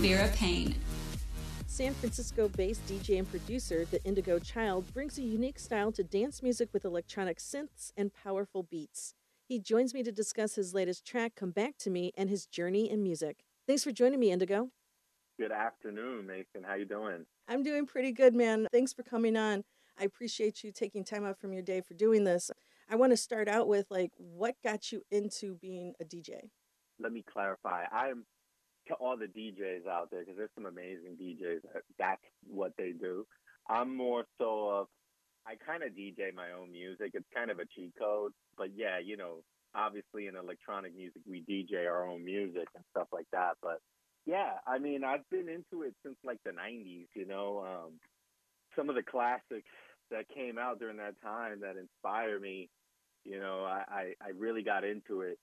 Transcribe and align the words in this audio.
Vera 0.00 0.28
Paine. 0.28 0.74
San 1.66 1.92
Francisco 1.92 2.48
based 2.48 2.86
DJ 2.86 3.18
and 3.18 3.30
producer, 3.30 3.84
The 3.84 3.98
Indiigo 4.00 4.42
Child, 4.42 4.90
brings 4.94 5.18
a 5.18 5.22
unique 5.22 5.58
style 5.58 5.92
to 5.92 6.02
dance 6.02 6.42
music 6.42 6.70
with 6.72 6.86
electronic 6.86 7.36
synths 7.36 7.92
and 7.98 8.10
powerful 8.14 8.62
beats. 8.62 9.12
He 9.46 9.58
joins 9.58 9.92
me 9.92 10.02
to 10.02 10.10
discuss 10.10 10.54
his 10.54 10.72
latest 10.72 11.04
track, 11.04 11.34
Come 11.36 11.50
Back 11.50 11.76
to 11.80 11.90
Me, 11.90 12.12
and 12.16 12.30
his 12.30 12.46
journey 12.46 12.90
in 12.90 13.02
music. 13.02 13.44
Thanks 13.66 13.84
for 13.84 13.92
joining 13.92 14.20
me, 14.20 14.30
Indiigo. 14.30 14.70
Good 15.38 15.52
afternoon, 15.52 16.26
Mason. 16.26 16.64
How 16.66 16.76
you 16.76 16.86
doing? 16.86 17.26
I'm 17.46 17.62
doing 17.62 17.84
pretty 17.84 18.12
good, 18.12 18.34
man. 18.34 18.68
Thanks 18.72 18.94
for 18.94 19.02
coming 19.02 19.36
on. 19.36 19.64
I 19.98 20.04
appreciate 20.04 20.64
you 20.64 20.72
taking 20.72 21.04
time 21.04 21.26
out 21.26 21.38
from 21.38 21.52
your 21.52 21.62
day 21.62 21.82
for 21.82 21.92
doing 21.92 22.24
this. 22.24 22.50
I 22.88 22.96
want 22.96 23.12
to 23.12 23.18
start 23.18 23.48
out 23.48 23.68
with 23.68 23.84
like 23.90 24.12
what 24.16 24.54
got 24.64 24.92
you 24.92 25.02
into 25.10 25.56
being 25.56 25.92
a 26.00 26.04
DJ? 26.06 26.48
Let 26.98 27.12
me 27.12 27.22
clarify. 27.22 27.84
I'm 27.92 28.24
to 28.90 28.94
all 28.96 29.16
the 29.16 29.26
DJs 29.26 29.86
out 29.88 30.10
there 30.10 30.20
because 30.20 30.36
there's 30.36 30.54
some 30.54 30.66
amazing 30.66 31.16
DJs 31.20 31.62
that 31.72 31.82
that's 31.98 32.22
what 32.46 32.72
they 32.76 32.92
do. 32.92 33.26
I'm 33.68 33.96
more 33.96 34.24
so 34.38 34.68
of 34.70 34.86
I 35.46 35.54
kind 35.64 35.82
of 35.82 35.92
DJ 35.92 36.34
my 36.34 36.52
own 36.58 36.70
music. 36.70 37.12
It's 37.14 37.26
kind 37.34 37.50
of 37.50 37.58
a 37.58 37.66
cheat 37.74 37.92
code, 37.98 38.32
but 38.58 38.68
yeah, 38.76 38.98
you 39.02 39.16
know, 39.16 39.42
obviously 39.74 40.26
in 40.26 40.36
electronic 40.36 40.94
music 40.96 41.22
we 41.26 41.42
DJ 41.48 41.86
our 41.86 42.06
own 42.06 42.24
music 42.24 42.66
and 42.74 42.84
stuff 42.90 43.08
like 43.12 43.26
that. 43.32 43.52
But 43.62 43.78
yeah, 44.26 44.58
I 44.66 44.78
mean, 44.78 45.04
I've 45.04 45.28
been 45.30 45.48
into 45.48 45.84
it 45.84 45.94
since 46.04 46.16
like 46.24 46.38
the 46.44 46.50
'90s. 46.50 47.06
You 47.14 47.26
know, 47.26 47.64
um, 47.66 47.92
some 48.76 48.88
of 48.88 48.96
the 48.96 49.02
classics 49.02 49.70
that 50.10 50.28
came 50.34 50.58
out 50.58 50.78
during 50.78 50.98
that 50.98 51.20
time 51.22 51.60
that 51.60 51.76
inspired 51.76 52.42
me. 52.42 52.68
You 53.24 53.40
know, 53.40 53.64
I 53.64 53.82
I, 53.88 54.02
I 54.20 54.30
really 54.36 54.62
got 54.62 54.84
into 54.84 55.22
it. 55.22 55.38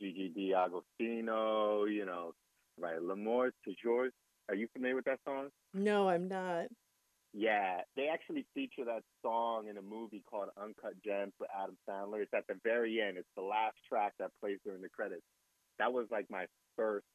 Gigi 0.00 0.28
D'Agostino, 0.28 1.84
you 1.84 2.06
know, 2.06 2.32
right? 2.78 3.00
L'amour 3.00 3.50
toujours. 3.64 4.10
Are 4.48 4.54
you 4.54 4.68
familiar 4.72 4.96
with 4.96 5.04
that 5.06 5.20
song? 5.24 5.48
No, 5.72 6.08
I'm 6.08 6.28
not. 6.28 6.66
Yeah, 7.32 7.80
they 7.96 8.08
actually 8.12 8.44
feature 8.54 8.84
that 8.84 9.02
song 9.22 9.68
in 9.68 9.78
a 9.78 9.82
movie 9.82 10.22
called 10.28 10.50
Uncut 10.60 10.94
Gems 11.02 11.32
with 11.40 11.48
Adam 11.56 11.76
Sandler. 11.88 12.20
It's 12.22 12.34
at 12.34 12.46
the 12.46 12.56
very 12.62 13.00
end. 13.00 13.16
It's 13.16 13.28
the 13.36 13.42
last 13.42 13.76
track 13.88 14.12
that 14.18 14.30
plays 14.40 14.58
during 14.64 14.82
the 14.82 14.90
credits. 14.90 15.22
That 15.78 15.92
was 15.92 16.06
like 16.10 16.26
my 16.28 16.44
first 16.76 17.06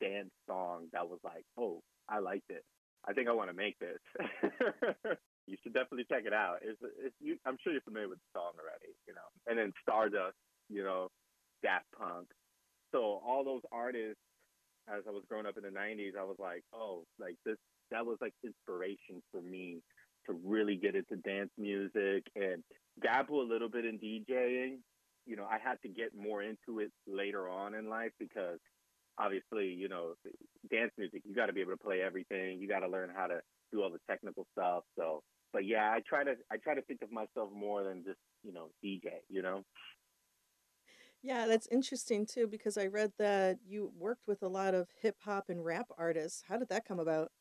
dance 0.00 0.30
song 0.48 0.86
that 0.92 1.08
was 1.08 1.18
like, 1.24 1.44
oh, 1.58 1.80
I 2.08 2.20
liked 2.20 2.50
it. 2.50 2.62
I 3.08 3.12
think 3.12 3.28
I 3.28 3.32
want 3.32 3.50
to 3.50 3.56
make 3.56 3.76
this. 3.78 3.98
you 5.46 5.56
should 5.62 5.74
definitely 5.74 6.06
check 6.08 6.24
it 6.26 6.32
out. 6.32 6.58
It's, 6.62 6.78
it's 7.04 7.14
you, 7.20 7.36
I'm 7.44 7.56
sure 7.62 7.72
you're 7.72 7.82
familiar 7.82 8.08
with 8.08 8.18
the 8.18 8.38
song 8.38 8.52
already, 8.58 8.94
you 9.06 9.14
know. 9.14 9.30
And 9.46 9.58
then 9.58 9.72
Stardust, 9.82 10.36
you 10.68 10.84
know, 10.84 11.08
Daft 11.62 11.86
Punk. 11.98 12.26
So 12.92 13.20
all 13.26 13.42
those 13.44 13.62
artists 13.72 14.22
as 14.88 15.02
I 15.06 15.10
was 15.10 15.22
growing 15.28 15.46
up 15.46 15.56
in 15.56 15.62
the 15.62 15.78
90s, 15.78 16.16
I 16.18 16.24
was 16.24 16.36
like, 16.38 16.62
oh, 16.74 17.04
like 17.18 17.36
this, 17.44 17.56
that 17.90 18.04
was 18.04 18.18
like 18.20 18.32
inspiration 18.44 19.22
for 19.30 19.40
me 19.40 19.80
to 20.26 20.36
really 20.44 20.76
get 20.76 20.94
into 20.94 21.16
dance 21.16 21.50
music 21.58 22.24
and 22.34 22.62
dabble 23.02 23.42
a 23.42 23.48
little 23.50 23.68
bit 23.68 23.84
in 23.84 23.98
DJing. 23.98 24.78
You 25.26 25.36
know, 25.36 25.44
I 25.44 25.58
had 25.62 25.76
to 25.82 25.88
get 25.88 26.10
more 26.16 26.42
into 26.42 26.80
it 26.80 26.90
later 27.06 27.48
on 27.48 27.74
in 27.74 27.88
life 27.88 28.12
because 28.18 28.58
obviously, 29.18 29.68
you 29.68 29.88
know, 29.88 30.14
dance 30.70 30.92
music, 30.98 31.22
you 31.24 31.34
got 31.34 31.46
to 31.46 31.52
be 31.52 31.60
able 31.60 31.72
to 31.72 31.78
play 31.78 32.00
everything. 32.00 32.60
You 32.60 32.68
got 32.68 32.80
to 32.80 32.88
learn 32.88 33.10
how 33.14 33.26
to 33.26 33.40
do 33.72 33.82
all 33.82 33.90
the 33.90 33.98
technical 34.08 34.46
stuff. 34.52 34.84
So, 34.96 35.22
but 35.52 35.64
yeah, 35.64 35.90
I 35.90 36.00
try 36.08 36.24
to, 36.24 36.34
I 36.50 36.56
try 36.58 36.74
to 36.74 36.82
think 36.82 37.02
of 37.02 37.10
myself 37.10 37.50
more 37.52 37.82
than 37.82 38.04
just, 38.04 38.18
you 38.44 38.52
know, 38.52 38.68
DJ, 38.84 39.22
you 39.28 39.42
know? 39.42 39.62
Yeah, 41.26 41.48
that's 41.48 41.66
interesting 41.72 42.24
too 42.24 42.46
because 42.46 42.78
I 42.78 42.86
read 42.86 43.10
that 43.18 43.58
you 43.66 43.90
worked 43.98 44.28
with 44.28 44.44
a 44.44 44.48
lot 44.48 44.74
of 44.74 44.86
hip 45.02 45.16
hop 45.24 45.46
and 45.48 45.64
rap 45.64 45.88
artists. 45.98 46.44
How 46.48 46.56
did 46.56 46.68
that 46.68 46.84
come 46.86 47.00
about? 47.00 47.32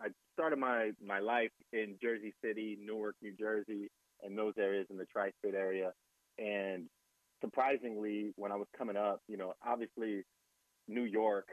I 0.00 0.10
started 0.34 0.60
my 0.60 0.92
my 1.04 1.18
life 1.18 1.50
in 1.72 1.96
Jersey 2.00 2.32
City, 2.44 2.78
Newark, 2.80 3.16
New 3.20 3.32
Jersey, 3.36 3.90
and 4.22 4.38
those 4.38 4.52
areas 4.56 4.86
in 4.88 4.96
the 4.96 5.04
tri-state 5.06 5.56
area. 5.56 5.90
And 6.38 6.84
surprisingly, 7.40 8.30
when 8.36 8.52
I 8.52 8.54
was 8.54 8.68
coming 8.78 8.96
up, 8.96 9.18
you 9.26 9.36
know, 9.36 9.54
obviously 9.66 10.22
New 10.86 11.02
York, 11.02 11.48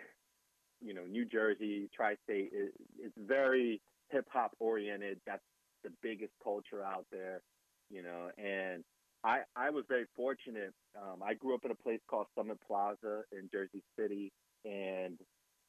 you 0.82 0.94
know, 0.94 1.06
New 1.10 1.26
Jersey, 1.26 1.90
tri-state 1.96 2.52
is 2.54 2.70
it's 3.00 3.16
very 3.18 3.82
hip 4.12 4.28
hop 4.32 4.52
oriented. 4.60 5.20
That's 5.26 5.42
the 5.84 5.90
biggest 6.04 6.34
culture 6.44 6.84
out 6.86 7.08
there, 7.12 7.42
you 7.90 8.04
know, 8.04 8.30
and 8.38 8.84
I, 9.24 9.42
I 9.56 9.70
was 9.70 9.86
very 9.88 10.06
fortunate. 10.16 10.74
Um, 10.96 11.22
I 11.24 11.34
grew 11.36 11.54
up 11.54 11.66
in 11.66 11.72
a 11.72 11.76
place 11.76 12.00
called 12.10 12.28
Summit 12.36 12.58
Plaza 12.66 13.22
in 13.32 13.50
Jersey 13.52 13.84
City, 13.98 14.32
and 14.66 15.18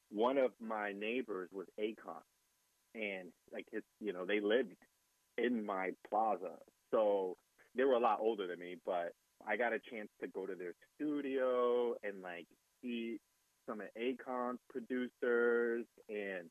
one 0.09 0.37
of 0.37 0.51
my 0.59 0.91
neighbors 0.91 1.49
was 1.51 1.67
Akon, 1.79 2.21
and 2.95 3.29
like 3.51 3.65
his, 3.71 3.83
you 3.99 4.11
know, 4.13 4.25
they 4.25 4.39
lived 4.39 4.75
in 5.37 5.65
my 5.65 5.91
plaza, 6.09 6.57
so 6.91 7.37
they 7.75 7.83
were 7.83 7.93
a 7.93 7.99
lot 7.99 8.19
older 8.19 8.47
than 8.47 8.59
me, 8.59 8.75
but 8.85 9.13
I 9.47 9.57
got 9.57 9.73
a 9.73 9.79
chance 9.79 10.09
to 10.21 10.27
go 10.27 10.45
to 10.45 10.55
their 10.55 10.73
studio 10.95 11.95
and 12.03 12.21
like 12.21 12.47
see 12.81 13.17
some 13.67 13.81
of 13.81 13.87
Akon's 13.99 14.59
producers, 14.69 15.85
and 16.09 16.49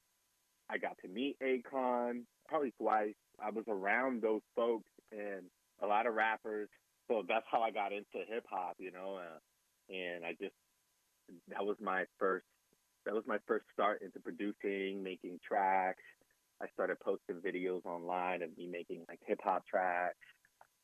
I 0.71 0.79
got 0.79 0.97
to 1.03 1.09
meet 1.09 1.37
Akon 1.41 2.23
probably 2.49 2.73
twice. 2.81 3.15
I 3.41 3.51
was 3.51 3.65
around 3.69 4.23
those 4.23 4.43
folks 4.55 4.89
and 5.11 5.43
a 5.83 5.87
lot 5.87 6.07
of 6.07 6.15
rappers 6.15 6.69
so 7.09 7.23
that's 7.29 7.47
how 7.51 7.63
I 7.63 7.71
got 7.71 7.93
into 7.93 8.27
hip 8.29 8.45
hop, 8.49 8.77
you 8.79 8.91
know, 8.91 9.19
uh, 9.19 9.39
and 9.93 10.25
I 10.25 10.33
just 10.33 10.55
that 11.49 11.65
was 11.65 11.77
my 11.81 12.05
first 12.19 12.47
that 13.05 13.15
was 13.15 13.25
my 13.27 13.39
first 13.47 13.65
start 13.73 14.03
into 14.03 14.21
producing, 14.21 15.03
making 15.03 15.41
tracks. 15.47 16.03
I 16.63 16.67
started 16.73 16.99
posting 17.01 17.37
videos 17.37 17.85
online 17.85 18.43
of 18.43 18.57
me 18.57 18.67
making 18.67 19.05
like 19.09 19.19
hip 19.27 19.41
hop 19.43 19.67
tracks. 19.67 20.17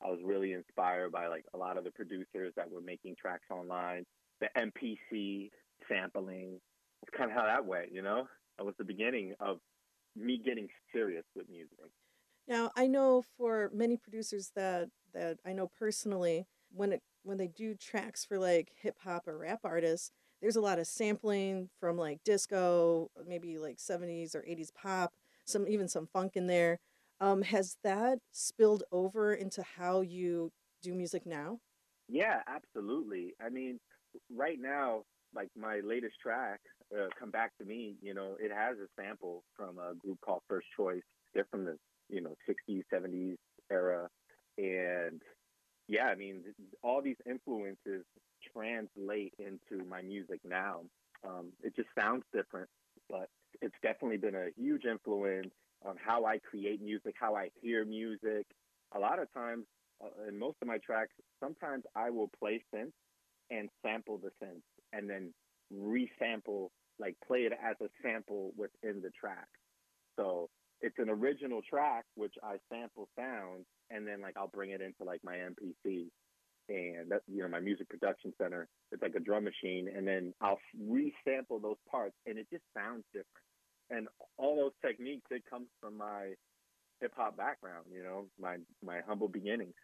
I 0.03 0.09
was 0.09 0.19
really 0.25 0.53
inspired 0.53 1.13
by 1.13 1.29
like 1.29 1.45
a 1.55 1.59
lot 1.59 1.77
of 1.77 1.85
the 1.85 1.91
producers 1.91 2.53
that 2.57 2.71
were 2.71 2.81
making 2.81 3.17
tracks 3.21 3.47
online, 3.51 4.05
the 4.41 4.49
MPC 4.57 5.51
sampling. 5.89 6.61
It's 7.03 7.17
kind 7.17 7.31
of 7.31 7.37
how 7.37 7.45
that 7.45 7.65
went, 7.65 7.93
you 7.93 8.03
know. 8.03 8.27
That 8.59 8.65
was 8.65 8.75
the 8.79 8.85
beginning 8.85 9.35
of 9.39 9.59
me 10.17 10.41
getting 10.45 10.69
serious 10.93 11.25
with 11.37 11.49
music. 11.49 11.91
Now, 12.49 12.73
I 12.77 12.89
know 12.89 13.23
for 13.23 13.71
many 13.73 13.97
producers 13.99 14.53
that 14.57 14.91
that 15.13 15.41
I 15.45 15.53
know 15.55 15.69
personally, 15.69 16.47
when 16.71 16.93
it 16.93 17.03
when 17.23 17.39
they 17.39 17.49
do 17.49 17.75
tracks 17.77 18.25
for 18.25 18.39
like 18.39 18.73
hip 18.77 18.99
hop 19.01 19.29
or 19.29 19.39
rap 19.39 19.61
artists, 19.65 20.11
there's 20.41 20.57
a 20.57 20.61
lot 20.63 20.79
of 20.81 20.87
sampling 20.89 21.71
from 21.79 21.99
like 21.99 22.23
disco, 22.25 23.11
maybe 23.27 23.59
like 23.59 23.79
70s 23.81 24.35
or 24.35 24.45
80s 24.47 24.71
pop, 24.71 25.15
some 25.47 25.69
even 25.69 25.89
some 25.89 26.07
funk 26.07 26.37
in 26.37 26.47
there. 26.47 26.81
Um, 27.21 27.43
has 27.43 27.77
that 27.83 28.21
spilled 28.33 28.85
over 28.93 29.35
into 29.35 29.63
how 29.63 30.01
you 30.03 30.53
do 30.83 30.95
music 30.95 31.27
now? 31.27 31.61
Yeah, 32.09 32.43
absolutely. 32.47 33.35
I 33.41 33.51
mean, 33.51 33.79
right 34.31 34.59
now, 34.59 35.05
like 35.35 35.49
my 35.55 35.81
latest 35.81 36.17
track, 36.21 36.61
uh, 36.97 37.09
"Come 37.19 37.31
Back 37.31 37.57
to 37.59 37.65
Me," 37.65 37.99
you 38.01 38.15
know, 38.15 38.37
it 38.41 38.51
has 38.51 38.79
a 38.79 38.89
sample 38.97 39.45
from 39.55 39.79
a 39.79 39.95
group 39.95 40.21
called 40.23 40.43
First 40.49 40.69
Choice. 40.77 41.05
They're 41.35 41.45
from 41.51 41.65
the 41.65 41.79
you 42.09 42.21
know 42.21 42.35
60s, 42.49 42.83
70s 42.93 43.37
era, 43.71 44.09
and 44.57 45.21
yeah, 45.89 46.05
I 46.05 46.15
mean, 46.15 46.45
all 46.83 47.01
these 47.03 47.17
influences 47.29 48.05
translate 48.53 49.35
into 49.39 49.85
my 49.89 50.03
music 50.03 50.41
now. 50.45 50.83
Um, 51.27 51.49
it 51.63 51.75
just 51.75 51.89
sounds 51.99 52.25
different, 52.33 52.69
but 53.09 53.29
it's 53.63 53.75
definitely 53.83 54.19
been 54.19 54.35
a 54.35 54.49
huge 54.57 54.85
influence 54.85 55.51
on 55.85 55.97
how 55.97 56.25
I 56.27 56.39
create 56.39 56.83
music, 56.83 57.15
how 57.19 57.35
I 57.35 57.49
hear 57.61 57.85
music. 57.85 58.47
A 58.95 58.99
lot 58.99 59.19
of 59.19 59.33
times, 59.33 59.65
uh, 60.03 60.29
in 60.29 60.39
most 60.39 60.57
of 60.63 60.69
my 60.69 60.79
tracks, 60.79 61.13
sometimes 61.43 61.85
I 61.97 62.11
will 62.11 62.31
play 62.39 62.63
synth 62.75 62.93
and 63.51 63.69
sample 63.83 64.19
the 64.19 64.31
synth 64.45 64.63
and 64.93 65.09
then 65.09 65.33
resample, 65.75 66.69
like 66.99 67.17
play 67.27 67.41
it 67.41 67.53
as 67.53 67.77
a 67.81 67.89
sample 68.03 68.53
within 68.57 69.01
the 69.01 69.11
track. 69.19 69.49
So 70.17 70.49
it's 70.81 70.99
an 70.99 71.11
original 71.11 71.61
track, 71.69 72.05
which 72.15 72.35
I 72.43 72.57
sample 72.71 73.09
sounds 73.19 73.67
and 73.91 74.07
then 74.07 74.21
like 74.21 74.37
I'll 74.37 74.49
bring 74.49 74.71
it 74.71 74.81
into 74.81 75.05
like 75.05 75.21
my 75.25 75.37
MPC 75.37 76.09
and 76.69 77.11
that 77.11 77.23
you 77.27 77.43
know 77.43 77.49
my 77.49 77.61
music 77.61 77.89
production 77.89 78.33
center. 78.41 78.69
It's 78.93 79.03
like 79.03 79.15
a 79.17 79.21
drum 79.21 79.45
machine, 79.45 79.89
and 79.95 80.07
then 80.07 80.35
I'll 80.41 80.59
resample 80.79 81.63
those 81.63 81.77
parts, 81.91 82.15
and 82.27 82.39
it 82.39 82.47
just 82.53 82.65
sounds 82.77 83.05
different. 83.13 83.27
And 83.91 84.07
all 84.37 84.57
those 84.57 84.73
techniques 84.85 85.27
it 85.31 85.43
comes 85.49 85.69
from 85.81 85.97
my 85.97 86.33
hip 87.01 87.13
hop 87.17 87.37
background, 87.37 87.87
you 87.93 88.03
know, 88.03 88.27
my 88.41 88.57
my 88.85 89.01
humble 89.07 89.29
beginnings. 89.29 89.75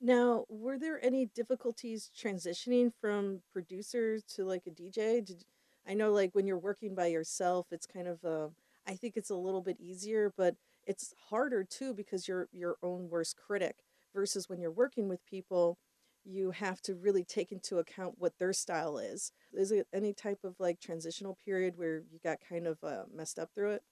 Now, 0.00 0.46
were 0.48 0.78
there 0.78 1.04
any 1.04 1.26
difficulties 1.26 2.10
transitioning 2.18 2.92
from 3.00 3.42
producer 3.52 4.18
to 4.34 4.44
like 4.44 4.66
a 4.66 4.70
DJ? 4.70 5.24
Did 5.24 5.44
I 5.86 5.94
know 5.94 6.10
like 6.12 6.34
when 6.34 6.46
you're 6.46 6.58
working 6.58 6.94
by 6.94 7.06
yourself, 7.06 7.66
it's 7.70 7.86
kind 7.86 8.08
of 8.08 8.24
a 8.24 8.50
I 8.86 8.96
think 8.96 9.16
it's 9.16 9.30
a 9.30 9.36
little 9.36 9.62
bit 9.62 9.80
easier, 9.80 10.32
but 10.36 10.56
it's 10.86 11.14
harder 11.28 11.64
too 11.64 11.94
because 11.94 12.26
you're 12.28 12.48
your 12.52 12.76
own 12.82 13.08
worst 13.08 13.36
critic 13.36 13.84
versus 14.14 14.48
when 14.48 14.60
you're 14.60 14.72
working 14.72 15.08
with 15.08 15.24
people 15.24 15.78
you 16.24 16.52
have 16.52 16.80
to 16.80 16.94
really 16.94 17.24
take 17.24 17.50
into 17.50 17.78
account 17.78 18.14
what 18.18 18.38
their 18.38 18.52
style 18.52 18.96
is. 18.96 19.32
Is 19.52 19.72
it 19.72 19.88
any 19.92 20.14
type 20.14 20.44
of 20.44 20.60
like 20.60 20.78
transitional 20.80 21.34
period 21.34 21.76
where 21.76 21.98
you 22.08 22.20
got 22.22 22.38
kind 22.40 22.66
of 22.68 22.78
uh, 22.84 23.04
messed 23.12 23.38
up 23.40 23.50
through 23.54 23.72
it? 23.72 23.82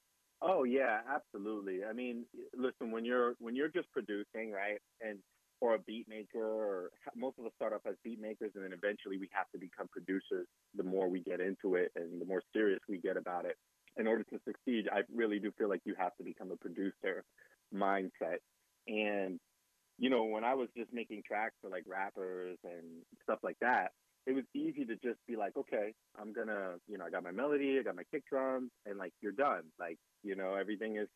Oh 0.43 0.65
yeah, 0.65 1.03
absolutely. 1.07 1.85
I 1.85 1.93
mean, 1.93 2.27
listen, 2.55 2.91
when 2.91 3.05
you're 3.05 3.35
when 3.39 3.55
you're 3.55 3.69
just 3.69 3.91
producing, 3.93 4.51
right, 4.53 4.81
and 5.01 5.21
or 5.61 5.75
a 5.75 5.79
beat 5.79 6.09
maker, 6.09 6.43
or 6.43 6.91
most 7.15 7.39
of 7.39 7.45
us 7.45 7.53
start 7.57 7.75
off 7.75 7.83
as 7.87 7.97
beat 8.03 8.19
makers, 8.21 8.53
and 8.55 8.65
then 8.65 8.73
eventually 8.73 9.19
we 9.19 9.29
have 9.33 9.51
to 9.53 9.59
become 9.59 9.89
producers. 9.89 10.47
The 10.75 10.83
more 10.83 11.09
we 11.11 11.23
get 11.23 11.41
into 11.41 11.75
it, 11.75 11.93
and 11.95 12.21
the 12.21 12.25
more 12.25 12.43
serious 12.55 12.81
we 12.89 12.99
get 12.99 13.19
about 13.19 13.45
it, 13.45 13.57
in 13.97 14.07
order 14.07 14.25
to 14.25 14.41
succeed, 14.45 14.89
I 14.93 15.01
really 15.15 15.39
do 15.39 15.51
feel 15.59 15.69
like 15.69 15.83
you 15.85 15.95
have 15.99 16.17
to 16.17 16.25
become 16.25 16.51
a 16.51 16.57
producer 16.57 17.25
mindset. 17.75 18.39
And 18.87 19.39
you 19.99 20.09
know, 20.09 20.25
when 20.25 20.45
I 20.45 20.55
was 20.55 20.69
just 20.75 20.93
making 20.93 21.23
tracks 21.27 21.55
for 21.61 21.69
like 21.69 21.85
rappers 21.87 22.57
and 22.65 23.03
stuff 23.23 23.39
like 23.43 23.59
that, 23.61 23.93
it 24.27 24.33
was 24.33 24.45
easy 24.55 24.85
to 24.87 24.95
just 24.97 25.19
be 25.29 25.37
like, 25.37 25.57
okay, 25.57 25.93
I'm 26.19 26.33
gonna, 26.33 26.77
you 26.89 26.97
know, 26.99 27.05
I 27.05 27.11
got 27.11 27.23
my 27.23 27.31
melody, 27.31 27.79
I 27.79 27.83
got 27.83 27.97
my 27.97 28.05
kick 28.11 28.25
drums, 28.29 28.71
and 28.87 28.99
like 28.99 29.13
you're 29.21 29.33
done. 29.33 29.65
Like, 29.79 29.99
you 30.23 30.37
know, 30.37 30.55
everything 30.55 30.97
is 30.97 31.09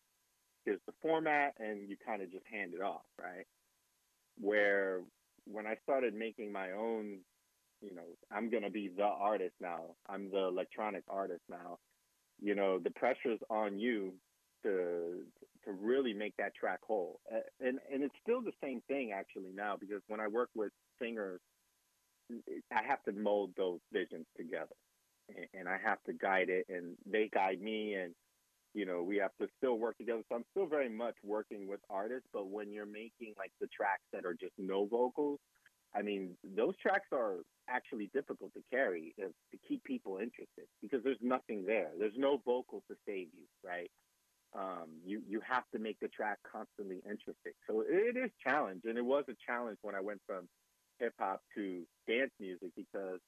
here's 0.65 0.81
the 0.87 0.93
format, 1.01 1.55
and 1.59 1.89
you 1.89 1.97
kind 2.05 2.23
of 2.23 2.31
just 2.31 2.45
hand 2.51 2.73
it 2.75 2.83
off, 2.83 3.05
right? 3.19 3.47
Where 4.39 5.01
when 5.47 5.67
I 5.67 5.77
started 5.83 6.15
making 6.15 6.53
my 6.53 6.73
own, 6.73 7.21
you 7.81 7.95
know, 7.95 8.03
I'm 8.31 8.51
gonna 8.51 8.71
be 8.71 8.91
the 8.95 9.05
artist 9.05 9.55
now. 9.61 9.97
I'm 10.09 10.31
the 10.31 10.47
electronic 10.49 11.05
artist 11.09 11.43
now. 11.49 11.79
You 12.41 12.55
know, 12.55 12.79
the 12.79 12.91
pressure's 12.91 13.41
on 13.51 13.79
you 13.79 14.15
to 14.65 15.25
to 15.65 15.73
really 15.73 16.13
make 16.13 16.37
that 16.39 16.55
track 16.55 16.81
whole. 16.87 17.21
And 17.61 17.79
and 17.93 18.03
it's 18.03 18.15
still 18.23 18.43
the 18.43 18.53
same 18.63 18.83
thing 18.89 19.13
actually 19.13 19.53
now 19.55 19.77
because 19.79 20.03
when 20.09 20.21
I 20.21 20.29
work 20.29 20.51
with 20.55 20.73
singers 21.01 21.41
I 22.73 22.83
have 22.87 23.03
to 23.05 23.13
mold 23.13 23.53
those 23.57 23.81
visions 23.93 24.27
together, 24.37 24.75
and, 25.29 25.47
and 25.55 25.69
I 25.69 25.79
have 25.85 25.99
to 26.07 26.13
guide 26.13 26.49
it, 26.49 26.67
and 26.69 26.97
they 27.07 27.29
guide 27.33 27.61
me, 27.61 27.95
and 27.95 28.15
you 28.75 28.87
know 28.87 29.03
we 29.03 29.17
have 29.19 29.33
to 29.41 29.49
still 29.59 29.79
work 29.79 29.99
together. 29.99 30.23
So 30.29 30.37
I'm 30.37 30.45
still 30.53 30.67
very 30.67 30.89
much 30.89 31.15
working 31.23 31.69
with 31.69 31.81
artists, 31.91 32.29
but 32.33 32.49
when 32.49 32.73
you're 32.73 32.87
making 32.87 33.35
like 33.39 33.53
the 33.61 33.69
tracks 33.69 34.05
that 34.13 34.25
are 34.25 34.35
just 34.35 34.55
no 34.59 34.87
vocals, 34.87 35.39
I 35.97 36.03
mean 36.03 36.37
those 36.57 36.75
tracks 36.83 37.09
are 37.13 37.37
actually 37.69 38.11
difficult 38.13 38.53
to 38.55 38.61
carry 38.71 39.15
if, 39.17 39.31
to 39.53 39.59
keep 39.67 39.83
people 39.85 40.19
interested 40.19 40.67
because 40.83 41.03
there's 41.03 41.23
nothing 41.23 41.65
there. 41.67 41.91
There's 41.99 42.17
no 42.17 42.41
vocals 42.45 42.83
to 42.91 42.97
save 43.07 43.29
you, 43.33 43.47
right? 43.65 43.91
Um, 44.57 44.89
you 45.05 45.23
you 45.29 45.41
have 45.41 45.65
to 45.73 45.79
make 45.79 45.99
the 46.01 46.09
track 46.09 46.39
constantly 46.51 46.97
interesting. 47.05 47.53
So 47.69 47.83
it 47.87 48.17
is 48.17 48.31
challenge, 48.47 48.83
and 48.85 48.97
it 48.97 49.05
was 49.05 49.25
a 49.29 49.35
challenge 49.47 49.79
when 49.83 49.95
I 49.95 50.01
went 50.01 50.21
from 50.27 50.49
hip 51.01 51.15
hop 51.19 51.43
to 51.57 51.83
dance 52.07 52.31
music 52.39 52.71
because 52.77 53.19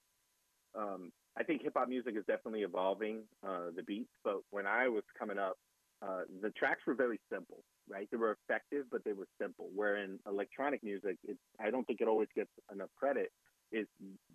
um, 0.78 1.10
I 1.36 1.42
think 1.42 1.62
hip 1.62 1.72
hop 1.76 1.88
music 1.88 2.14
is 2.16 2.24
definitely 2.26 2.62
evolving 2.62 3.22
uh, 3.46 3.70
the 3.74 3.82
beats. 3.82 4.12
But 4.22 4.36
when 4.50 4.66
I 4.66 4.88
was 4.88 5.02
coming 5.18 5.38
up, 5.38 5.56
uh, 6.02 6.22
the 6.42 6.50
tracks 6.50 6.80
were 6.86 6.94
very 6.94 7.20
simple, 7.32 7.64
right? 7.88 8.08
They 8.10 8.16
were 8.16 8.36
effective, 8.42 8.86
but 8.90 9.04
they 9.04 9.12
were 9.12 9.28
simple. 9.40 9.68
Where 9.74 9.96
in 9.96 10.18
electronic 10.26 10.82
music, 10.82 11.16
it, 11.24 11.38
I 11.60 11.70
don't 11.70 11.86
think 11.86 12.00
it 12.00 12.08
always 12.08 12.28
gets 12.34 12.50
enough 12.72 12.90
credit. 12.98 13.32
Is 13.72 13.86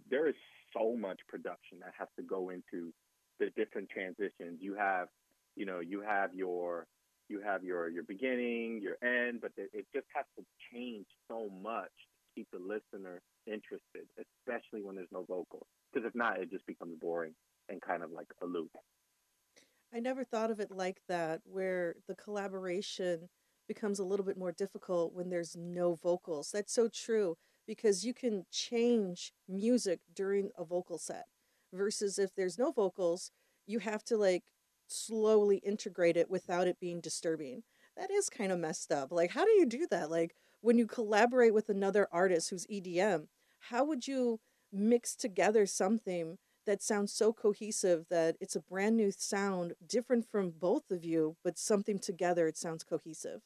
there 0.10 0.28
is 0.28 0.36
so 0.74 0.96
much 0.96 1.20
production 1.28 1.80
that 1.80 1.94
has 1.98 2.08
to 2.18 2.24
go 2.24 2.50
into 2.50 2.92
the 3.42 3.50
different 3.58 3.90
transitions. 3.90 4.60
You 4.62 4.76
have, 4.76 5.08
you 5.56 5.66
know, 5.66 5.80
you 5.80 6.02
have 6.02 6.34
your 6.34 6.86
you 7.28 7.42
have 7.42 7.64
your 7.64 7.90
your 7.90 8.04
beginning, 8.04 8.82
your 8.82 8.98
end, 9.04 9.42
but 9.42 9.52
it 9.58 9.86
just 9.94 10.08
has 10.14 10.26
to 10.38 10.46
change 10.72 11.08
so 11.28 11.50
much 11.62 11.90
to 11.90 12.28
keep 12.36 12.48
the 12.52 12.60
listener 12.60 13.22
interested, 13.48 14.06
especially 14.20 14.84
when 14.84 14.96
there's 14.96 15.12
no 15.12 15.24
vocals. 15.24 15.66
Because 15.92 16.08
if 16.08 16.16
not, 16.16 16.40
it 16.40 16.52
just 16.52 16.66
becomes 16.68 16.98
boring 17.00 17.34
and 17.70 17.82
kind 17.82 18.04
of 18.04 18.12
like 18.12 18.28
a 18.42 18.46
loop. 18.46 18.72
I 19.94 20.00
never 20.00 20.24
thought 20.24 20.52
of 20.52 20.60
it 20.60 20.72
like 20.72 21.02
that, 21.08 21.42
where 21.44 21.96
the 22.08 22.16
collaboration 22.16 23.30
becomes 23.68 24.00
a 24.00 24.04
little 24.04 24.26
bit 24.26 24.38
more 24.38 24.52
difficult 24.52 25.14
when 25.14 25.30
there's 25.30 25.56
no 25.56 25.96
vocals. 25.96 26.50
That's 26.52 26.74
so 26.74 26.88
true 26.88 27.38
because 27.68 28.06
you 28.06 28.14
can 28.14 28.46
change 28.52 29.34
music 29.48 30.00
during 30.14 30.50
a 30.58 30.64
vocal 30.64 30.98
set 30.98 31.26
versus 31.74 32.20
if 32.20 32.34
there's 32.36 32.58
no 32.58 32.72
vocals, 32.72 33.32
you 33.68 33.80
have 33.80 34.04
to 34.06 34.18
like 34.18 34.44
slowly 34.88 35.58
integrate 35.58 36.18
it 36.18 36.30
without 36.30 36.68
it 36.68 36.80
being 36.80 37.00
disturbing. 37.00 37.64
That 37.98 38.12
is 38.12 38.30
kind 38.30 38.52
of 38.52 38.60
messed 38.60 38.92
up. 38.92 39.12
Like, 39.12 39.32
how 39.32 39.46
do 39.46 39.52
you 39.52 39.66
do 39.66 39.88
that? 39.92 40.10
Like, 40.10 40.36
when 40.62 40.78
you 40.78 40.88
collaborate 40.88 41.54
with 41.54 41.70
another 41.70 42.08
artist 42.12 42.50
who's 42.50 42.68
EDM, 42.68 43.28
how 43.60 43.86
would 43.86 44.08
you 44.08 44.40
mix 44.72 45.16
together 45.16 45.66
something 45.66 46.38
that 46.66 46.82
sounds 46.82 47.14
so 47.14 47.34
cohesive 47.34 48.06
that 48.10 48.36
it's 48.40 48.56
a 48.56 48.62
brand 48.62 48.98
new 48.98 49.12
sound, 49.12 49.74
different 49.86 50.26
from 50.30 50.52
both 50.52 50.92
of 50.92 51.04
you, 51.04 51.36
but 51.44 51.58
something 51.58 52.00
together 52.00 52.48
it 52.48 52.58
sounds 52.58 52.84
cohesive? 52.84 53.42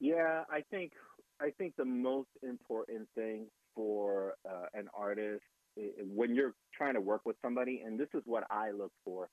Yeah, 0.00 0.44
I 0.50 0.62
think 0.70 0.92
I 1.40 1.50
think 1.58 1.74
the 1.76 1.84
most 1.84 2.30
important 2.42 3.08
thing 3.14 3.48
for 3.74 4.34
uh, 4.48 4.66
an 4.74 4.88
artist 4.96 5.42
when 5.76 6.34
you're 6.34 6.54
trying 6.72 6.94
to 6.94 7.00
work 7.00 7.22
with 7.24 7.36
somebody, 7.42 7.82
and 7.84 7.98
this 7.98 8.08
is 8.14 8.22
what 8.26 8.44
I 8.50 8.70
look 8.70 8.92
for. 9.04 9.28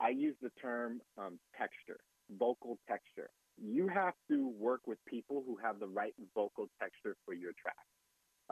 I 0.00 0.08
use 0.08 0.34
the 0.40 0.50
term 0.60 1.00
um, 1.18 1.38
texture, 1.56 2.00
vocal 2.38 2.78
texture 2.88 3.30
you 3.60 3.88
have 3.88 4.14
to 4.30 4.48
work 4.58 4.80
with 4.86 4.98
people 5.06 5.42
who 5.46 5.58
have 5.62 5.78
the 5.78 5.86
right 5.86 6.14
vocal 6.34 6.68
texture 6.80 7.16
for 7.24 7.34
your 7.34 7.52
track. 7.60 7.74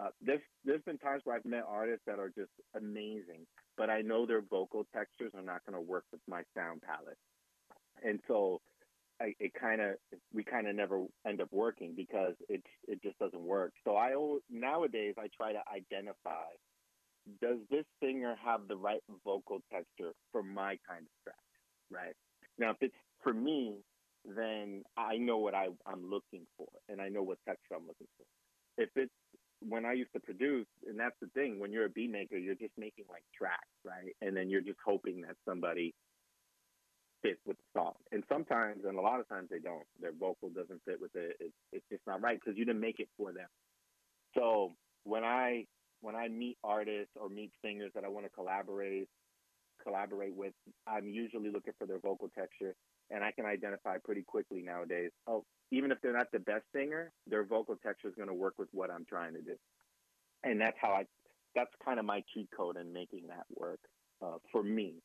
Uh, 0.01 0.09
there's 0.23 0.41
there's 0.65 0.83
been 0.87 0.99
times 0.99 1.23
where 1.25 1.37
I've 1.37 1.45
met 1.45 1.65
artists 1.69 2.05
that 2.07 2.19
are 2.19 2.31
just 2.31 2.53
amazing, 2.77 3.47
but 3.77 3.91
I 3.91 4.03
know 4.03 4.27
their 4.27 4.43
vocal 4.43 4.85
textures 4.95 5.33
are 5.35 5.43
not 5.43 5.61
going 5.67 5.75
to 5.75 5.83
work 5.83 6.05
with 6.13 6.23
my 6.29 6.43
sound 6.57 6.83
palette, 6.83 7.19
and 8.03 8.21
so 8.29 8.61
I, 9.21 9.35
it 9.41 9.53
kind 9.61 9.83
of 9.83 9.97
we 10.33 10.45
kind 10.45 10.69
of 10.69 10.75
never 10.77 11.05
end 11.27 11.43
up 11.43 11.49
working 11.53 11.95
because 11.97 12.35
it 12.49 12.63
it 12.89 13.03
just 13.03 13.19
doesn't 13.19 13.43
work. 13.43 13.73
So 13.85 13.97
I 13.97 14.15
nowadays 14.51 15.17
I 15.19 15.29
try 15.37 15.53
to 15.53 15.63
identify 15.75 16.49
does 17.43 17.59
this 17.71 17.85
singer 18.03 18.37
have 18.45 18.69
the 18.69 18.77
right 18.77 19.03
vocal 19.25 19.61
texture 19.73 20.13
for 20.33 20.43
my 20.43 20.79
kind 20.89 21.03
of 21.07 21.13
track, 21.25 21.37
right? 21.91 22.15
Now 22.59 22.71
if 22.71 22.79
it's 22.81 22.97
for 23.23 23.35
me, 23.35 23.77
then 24.25 24.83
I 24.97 25.19
know 25.19 25.39
what 25.39 25.55
I, 25.55 25.69
I'm 25.87 26.09
looking 26.11 26.47
for 26.57 26.69
and 26.89 27.01
I 27.01 27.09
know 27.11 27.23
what 27.23 27.39
texture 27.47 27.75
I'm 27.77 27.87
looking 27.87 28.09
for. 28.17 28.25
If 28.83 28.91
it's 28.97 29.13
when 29.61 29.85
I 29.85 29.93
used 29.93 30.13
to 30.15 30.21
produce, 30.21 30.67
and 30.89 30.99
that's 30.99 31.17
the 31.21 31.29
thing, 31.29 31.59
when 31.59 31.73
you're 31.73 31.87
a 31.87 31.91
beat 31.91 32.11
maker, 32.11 32.37
you're 32.37 32.55
just 32.55 32.73
making 32.79 33.05
like 33.11 33.25
tracks, 33.37 33.69
right? 33.85 34.15
And 34.21 34.37
then 34.37 34.49
you're 34.49 34.63
just 34.63 34.79
hoping 34.85 35.23
that 35.23 35.37
somebody 35.47 35.95
fits 37.23 37.41
with 37.47 37.57
the 37.59 37.81
song. 37.81 37.93
And 38.13 38.25
sometimes, 38.29 38.85
and 38.87 38.99
a 38.99 39.01
lot 39.01 39.21
of 39.21 39.29
times 39.29 39.49
they 39.51 39.59
don't. 39.59 39.85
Their 40.01 40.13
vocal 40.13 40.49
doesn't 40.49 40.81
fit 40.85 41.01
with 41.01 41.15
it. 41.15 41.37
It's, 41.41 41.55
it's 41.73 41.85
just 41.91 42.03
not 42.07 42.23
right 42.23 42.41
because 42.43 42.59
you 42.59 42.65
didn't 42.65 42.81
make 42.81 43.01
it 43.01 43.09
for 43.17 43.33
them. 43.33 43.49
So 44.35 44.73
when 45.05 45.25
I 45.25 45.67
when 46.01 46.17
I 46.17 46.29
meet 46.29 46.57
artists 46.65 47.13
or 47.21 47.29
meet 47.29 47.53
singers 47.63 47.91
that 47.95 48.05
I 48.05 48.09
want 48.09 48.25
to 48.25 48.31
collaborate 48.31 49.09
collaborate 49.83 50.35
with, 50.35 50.53
I'm 50.87 51.09
usually 51.09 51.51
looking 51.51 51.75
for 51.79 51.87
their 51.87 51.99
vocal 51.99 52.31
texture 52.37 52.75
and 53.11 53.25
I 53.25 53.33
can 53.33 53.47
identify 53.47 53.97
pretty 54.05 54.23
quickly 54.23 54.63
nowadays. 54.63 55.11
Oh, 55.27 55.45
even 55.71 55.93
if 55.93 55.99
they're 56.03 56.17
not 56.17 56.33
the 56.33 56.39
best 56.39 56.65
singer, 56.75 57.13
their 57.27 57.45
vocal 57.45 57.77
texture 57.77 58.09
is 58.09 58.15
going 58.15 58.29
to 58.29 58.35
work 58.35 58.55
with 58.59 58.69
what 58.73 58.91
I'm 58.91 59.05
trying 59.05 59.35
to 59.35 59.43
do, 59.43 59.57
and 60.43 60.61
that's 60.61 60.77
how 60.81 60.91
I. 60.91 61.05
That's 61.55 61.71
kind 61.85 61.99
of 61.99 62.05
my 62.05 62.23
cheat 62.33 62.49
code 62.57 62.77
in 62.77 62.93
making 62.93 63.27
that 63.29 63.45
work 63.57 63.81
uh, 64.23 64.37
for 64.53 64.63
me. 64.63 65.03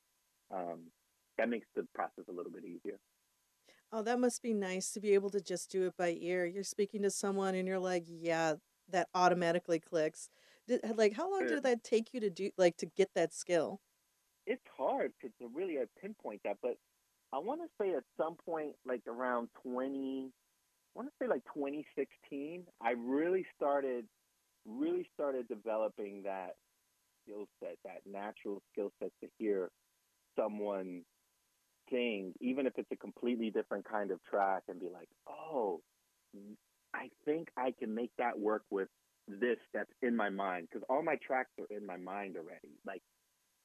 Um, 0.54 0.92
that 1.40 1.50
makes 1.50 1.66
the 1.76 1.88
process 1.96 2.26
a 2.30 2.32
little 2.32 2.52
bit 2.52 2.64
easier. 2.66 3.00
Oh, 3.92 4.04
that 4.04 4.20
must 4.20 4.44
be 4.44 4.54
nice 4.54 4.92
to 4.92 5.00
be 5.00 5.14
able 5.14 5.30
to 5.32 5.42
just 5.42 5.72
do 5.72 5.88
it 5.88 5.98
by 5.98 6.18
ear. 6.20 6.46
You're 6.46 6.64
speaking 6.64 7.02
to 7.04 7.10
someone 7.10 7.56
and 7.56 7.68
you're 7.68 7.80
like, 7.80 8.04
yeah, 8.08 8.56
that 8.90 9.08
automatically 9.16 9.80
clicks. 9.80 10.30
Did, 10.68 10.82
like, 10.96 11.14
how 11.14 11.32
long 11.32 11.48
did 11.48 11.64
that 11.64 11.84
take 11.84 12.14
you 12.14 12.20
to 12.20 12.30
do, 12.30 12.52
like, 12.58 12.78
to 12.78 12.86
get 12.86 13.10
that 13.16 13.34
skill? 13.34 13.80
It's 14.46 14.66
hard 14.78 15.14
to, 15.22 15.30
to 15.40 15.50
really 15.54 15.78
uh, 15.78 15.86
pinpoint 16.00 16.42
that, 16.44 16.58
but 16.62 16.78
I 17.36 17.40
want 17.40 17.60
to 17.60 17.68
say 17.80 17.94
at 17.94 18.04
some 18.18 18.36
point, 18.46 18.76
like 18.86 19.02
around 19.08 19.50
20, 19.62 20.30
I 20.30 20.98
want 20.98 21.10
to 21.10 21.14
say 21.22 21.28
like 21.28 21.44
2016, 21.54 22.64
I 22.82 22.92
really 22.92 23.46
started, 23.58 24.06
really 24.66 25.06
started 25.14 25.50
developing 25.50 26.24
that 26.24 26.52
skill 27.22 27.48
set, 27.60 27.76
that 27.84 28.00
natural 28.10 28.62
skill 28.72 28.90
set 29.04 29.12
to 29.22 29.28
hear 29.38 29.70
someone 30.40 31.02
sing, 31.92 32.32
even 32.40 32.68
if 32.68 32.74
it's 32.78 32.92
a 32.94 32.96
completely 32.96 33.50
different 33.50 33.84
kind 33.84 34.12
of 34.12 34.24
track, 34.24 34.64
and 34.70 34.80
be 34.80 34.88
like, 34.88 35.10
oh, 35.28 35.82
I 36.94 37.10
think 37.26 37.50
I 37.58 37.74
can 37.78 37.94
make 37.94 38.12
that 38.18 38.40
work 38.40 38.64
with 38.72 38.88
this 39.28 39.58
that's 39.74 39.92
in 40.02 40.16
my 40.16 40.30
mind 40.30 40.70
because 40.72 40.86
all 40.90 41.04
my 41.04 41.18
tracks 41.18 41.50
are 41.60 41.76
in 41.76 41.86
my 41.86 41.98
mind 41.98 42.38
already. 42.38 42.80
Like 42.86 43.02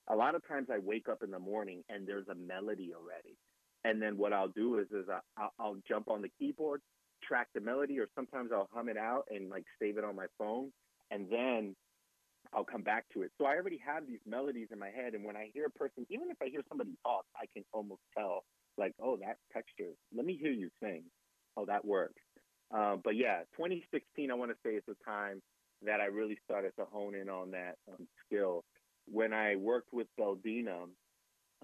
a 0.08 0.16
lot 0.16 0.34
of 0.34 0.46
times 0.48 0.66
I 0.72 0.78
wake 0.78 1.08
up 1.08 1.22
in 1.22 1.30
the 1.30 1.38
morning 1.38 1.84
and 1.88 2.04
there's 2.04 2.26
a 2.28 2.34
melody 2.34 2.90
already. 2.96 3.36
And 3.84 4.00
then 4.00 4.16
what 4.18 4.32
I'll 4.32 4.48
do 4.48 4.78
is 4.78 4.86
is 4.90 5.06
I'll, 5.38 5.52
I'll 5.58 5.76
jump 5.88 6.08
on 6.08 6.22
the 6.22 6.30
keyboard, 6.38 6.82
track 7.22 7.48
the 7.54 7.60
melody, 7.60 7.98
or 7.98 8.08
sometimes 8.14 8.50
I'll 8.52 8.68
hum 8.72 8.88
it 8.88 8.96
out 8.96 9.24
and 9.30 9.48
like 9.50 9.64
save 9.80 9.98
it 9.98 10.04
on 10.04 10.16
my 10.16 10.26
phone. 10.38 10.70
And 11.10 11.26
then 11.30 11.74
I'll 12.52 12.64
come 12.64 12.82
back 12.82 13.04
to 13.14 13.22
it. 13.22 13.30
So 13.38 13.46
I 13.46 13.54
already 13.56 13.80
have 13.84 14.06
these 14.06 14.20
melodies 14.26 14.68
in 14.72 14.78
my 14.78 14.90
head, 14.90 15.14
and 15.14 15.24
when 15.24 15.36
I 15.36 15.50
hear 15.54 15.66
a 15.66 15.70
person, 15.70 16.06
even 16.10 16.30
if 16.30 16.36
I 16.42 16.48
hear 16.48 16.62
somebody 16.68 16.90
talk, 17.04 17.24
I 17.36 17.46
can 17.54 17.64
almost 17.72 18.00
tell, 18.16 18.44
like, 18.76 18.92
oh, 19.00 19.16
that 19.18 19.36
texture. 19.52 19.92
Let 20.14 20.26
me 20.26 20.36
hear 20.40 20.52
you 20.52 20.68
sing. 20.82 21.04
Oh, 21.56 21.64
that 21.66 21.84
works. 21.84 22.20
Uh, 22.74 22.96
but 23.02 23.16
yeah, 23.16 23.40
2016, 23.56 24.30
I 24.30 24.34
want 24.34 24.50
to 24.50 24.56
say 24.64 24.74
is 24.74 24.82
the 24.86 24.96
time 25.04 25.40
that 25.82 26.00
I 26.00 26.06
really 26.06 26.38
started 26.44 26.72
to 26.78 26.84
hone 26.84 27.14
in 27.14 27.28
on 27.28 27.50
that 27.52 27.74
um, 27.88 28.06
skill. 28.26 28.64
When 29.06 29.32
I 29.32 29.56
worked 29.56 29.92
with 29.92 30.06
Beldina, 30.18 30.84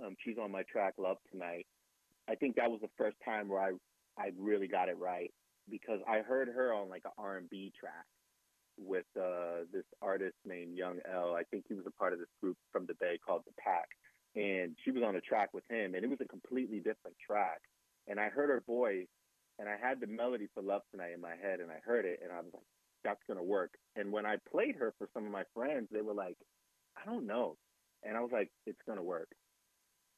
um, 0.02 0.16
she's 0.24 0.36
on 0.38 0.50
my 0.50 0.62
track 0.70 0.94
"Love 0.98 1.18
Tonight." 1.30 1.66
I 2.28 2.34
think 2.34 2.56
that 2.56 2.70
was 2.70 2.80
the 2.80 2.90
first 2.96 3.16
time 3.24 3.48
where 3.48 3.60
I 3.60 3.72
I 4.18 4.30
really 4.38 4.68
got 4.68 4.88
it 4.88 4.98
right 4.98 5.32
because 5.70 6.00
I 6.08 6.18
heard 6.18 6.48
her 6.48 6.72
on 6.72 6.88
like 6.88 7.02
an 7.04 7.12
R&B 7.18 7.72
track 7.78 8.06
with 8.78 9.06
uh, 9.18 9.64
this 9.72 9.84
artist 10.02 10.36
named 10.44 10.76
Young 10.76 10.98
L. 11.12 11.34
I 11.34 11.42
think 11.50 11.64
he 11.68 11.74
was 11.74 11.86
a 11.86 11.98
part 11.98 12.12
of 12.12 12.18
this 12.18 12.28
group 12.42 12.56
from 12.72 12.86
the 12.86 12.94
Bay 13.00 13.18
called 13.24 13.42
The 13.46 13.52
Pack, 13.62 13.88
and 14.34 14.76
she 14.84 14.90
was 14.90 15.02
on 15.02 15.16
a 15.16 15.20
track 15.20 15.50
with 15.54 15.64
him, 15.70 15.94
and 15.94 16.04
it 16.04 16.10
was 16.10 16.20
a 16.20 16.28
completely 16.28 16.78
different 16.78 17.16
track. 17.24 17.60
And 18.06 18.20
I 18.20 18.28
heard 18.28 18.50
her 18.50 18.62
voice, 18.66 19.08
and 19.58 19.68
I 19.68 19.76
had 19.80 20.00
the 20.00 20.06
melody 20.06 20.48
for 20.54 20.62
Love 20.62 20.82
Tonight 20.90 21.12
in 21.14 21.20
my 21.20 21.34
head, 21.40 21.60
and 21.60 21.70
I 21.70 21.78
heard 21.84 22.04
it, 22.04 22.20
and 22.22 22.32
I 22.32 22.36
was 22.36 22.50
like, 22.52 22.62
that's 23.02 23.22
gonna 23.28 23.42
work. 23.42 23.72
And 23.96 24.12
when 24.12 24.26
I 24.26 24.36
played 24.50 24.76
her 24.76 24.94
for 24.98 25.08
some 25.14 25.24
of 25.24 25.32
my 25.32 25.44
friends, 25.54 25.88
they 25.90 26.02
were 26.02 26.14
like, 26.14 26.36
I 26.96 27.08
don't 27.10 27.26
know, 27.26 27.56
and 28.02 28.16
I 28.16 28.20
was 28.20 28.30
like, 28.32 28.50
it's 28.66 28.80
gonna 28.86 29.02
work. 29.02 29.28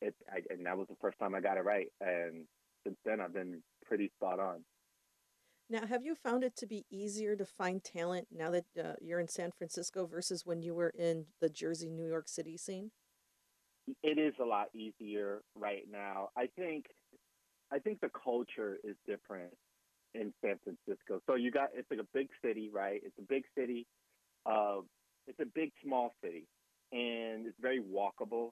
It, 0.00 0.14
I, 0.30 0.40
and 0.50 0.64
that 0.66 0.78
was 0.78 0.86
the 0.88 0.96
first 1.00 1.18
time 1.18 1.34
I 1.34 1.40
got 1.40 1.56
it 1.56 1.64
right, 1.64 1.88
and 2.00 2.44
since 2.84 2.96
then 3.04 3.20
I've 3.20 3.34
been 3.34 3.62
pretty 3.86 4.10
spot 4.16 4.38
on. 4.38 4.64
Now, 5.70 5.86
have 5.86 6.02
you 6.02 6.14
found 6.14 6.44
it 6.44 6.56
to 6.56 6.66
be 6.66 6.86
easier 6.90 7.36
to 7.36 7.44
find 7.44 7.84
talent 7.84 8.28
now 8.32 8.50
that 8.50 8.64
uh, 8.78 8.92
you're 9.02 9.20
in 9.20 9.28
San 9.28 9.50
Francisco 9.50 10.06
versus 10.06 10.46
when 10.46 10.62
you 10.62 10.74
were 10.74 10.92
in 10.96 11.26
the 11.40 11.50
Jersey, 11.50 11.90
New 11.90 12.08
York 12.08 12.26
City 12.28 12.56
scene? 12.56 12.90
It 14.02 14.18
is 14.18 14.34
a 14.40 14.44
lot 14.44 14.68
easier 14.74 15.42
right 15.54 15.84
now. 15.90 16.28
I 16.36 16.48
think 16.56 16.86
I 17.70 17.78
think 17.78 18.00
the 18.00 18.10
culture 18.24 18.78
is 18.82 18.96
different 19.06 19.52
in 20.14 20.32
San 20.42 20.58
Francisco. 20.64 21.20
So 21.26 21.34
you 21.34 21.50
got 21.50 21.68
it's 21.74 21.90
like 21.90 22.00
a 22.00 22.08
big 22.14 22.28
city, 22.42 22.70
right? 22.72 23.00
It's 23.04 23.18
a 23.18 23.26
big 23.28 23.44
city. 23.56 23.86
Uh, 24.46 24.80
it's 25.26 25.40
a 25.40 25.46
big 25.54 25.70
small 25.84 26.14
city, 26.24 26.46
and 26.92 27.46
it's 27.46 27.56
very 27.60 27.80
walkable. 27.80 28.50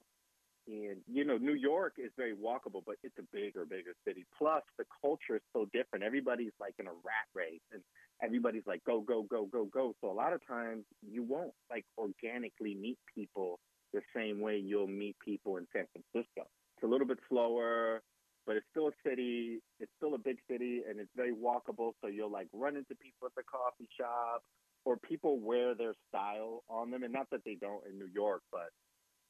And 0.67 0.97
you 1.07 1.23
know, 1.23 1.37
New 1.37 1.53
York 1.53 1.93
is 1.97 2.11
very 2.17 2.35
walkable, 2.35 2.81
but 2.85 2.95
it's 3.03 3.17
a 3.17 3.23
bigger, 3.33 3.65
bigger 3.65 3.93
city. 4.05 4.25
Plus, 4.37 4.61
the 4.77 4.83
culture 5.01 5.35
is 5.35 5.41
so 5.53 5.65
different. 5.73 6.03
Everybody's 6.03 6.51
like 6.59 6.73
in 6.77 6.87
a 6.87 6.91
rat 6.91 7.27
race, 7.33 7.61
and 7.71 7.81
everybody's 8.21 8.67
like 8.67 8.83
go, 8.83 8.99
go, 9.01 9.23
go, 9.23 9.45
go, 9.45 9.65
go. 9.65 9.93
So 10.01 10.11
a 10.11 10.13
lot 10.13 10.33
of 10.33 10.45
times 10.45 10.83
you 11.01 11.23
won't 11.23 11.53
like 11.69 11.85
organically 11.97 12.75
meet 12.75 12.97
people 13.15 13.59
the 13.93 14.01
same 14.15 14.41
way 14.41 14.57
you'll 14.57 14.87
meet 14.87 15.15
people 15.23 15.57
in 15.57 15.65
San 15.73 15.85
Francisco. 15.93 16.47
It's 16.75 16.83
a 16.83 16.87
little 16.87 17.07
bit 17.07 17.19
slower, 17.29 18.01
but 18.45 18.57
it's 18.57 18.65
still 18.71 18.89
a 18.89 19.07
city. 19.07 19.59
It's 19.79 19.91
still 19.97 20.15
a 20.15 20.19
big 20.19 20.37
city, 20.49 20.81
and 20.87 20.99
it's 20.99 21.11
very 21.15 21.33
walkable. 21.33 21.91
So 22.01 22.07
you'll 22.07 22.31
like 22.31 22.47
run 22.53 22.75
into 22.75 22.95
people 22.95 23.25
at 23.25 23.35
the 23.35 23.43
coffee 23.43 23.89
shop, 23.97 24.43
or 24.85 24.97
people 24.97 25.39
wear 25.39 25.75
their 25.75 25.93
style 26.09 26.63
on 26.69 26.91
them. 26.91 27.03
And 27.03 27.13
not 27.13 27.27
that 27.31 27.43
they 27.45 27.55
don't 27.55 27.83
in 27.89 27.97
New 27.97 28.09
York, 28.13 28.41
but 28.51 28.69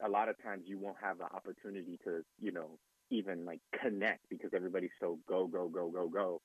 a 0.03 0.09
lot 0.09 0.29
of 0.29 0.41
times 0.43 0.63
you 0.65 0.77
won't 0.77 0.97
have 1.01 1.17
the 1.17 1.25
opportunity 1.25 1.99
to, 2.03 2.23
you 2.39 2.51
know, 2.51 2.77
even 3.09 3.45
like 3.45 3.59
connect 3.81 4.29
because 4.29 4.51
everybody's 4.55 4.91
so 4.99 5.19
go, 5.27 5.47
go, 5.47 5.67
go, 5.67 5.89
go, 5.89 6.07
go. 6.07 6.41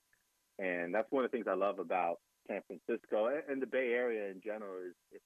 And 0.59 0.95
that's 0.95 1.11
one 1.11 1.25
of 1.25 1.31
the 1.31 1.37
things 1.37 1.49
I 1.49 1.55
love 1.55 1.79
about 1.79 2.17
San 2.49 2.61
Francisco 2.67 3.31
and 3.49 3.61
the 3.61 3.67
Bay 3.67 3.93
Area 3.93 4.31
in 4.31 4.41
general 4.45 4.77
is 4.87 5.21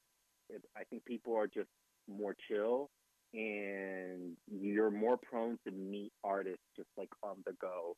it, 0.49 0.62
I 0.76 0.85
think 0.85 1.04
people 1.04 1.37
are 1.37 1.47
just 1.47 1.68
more 2.09 2.37
chill 2.49 2.90
and 3.35 4.37
you're 4.50 4.90
more 4.90 5.16
prone 5.16 5.59
to 5.66 5.73
meet 5.73 6.12
artists 6.25 6.62
just 6.76 6.88
like 6.97 7.11
on 7.23 7.37
the 7.45 7.52
go. 7.61 7.97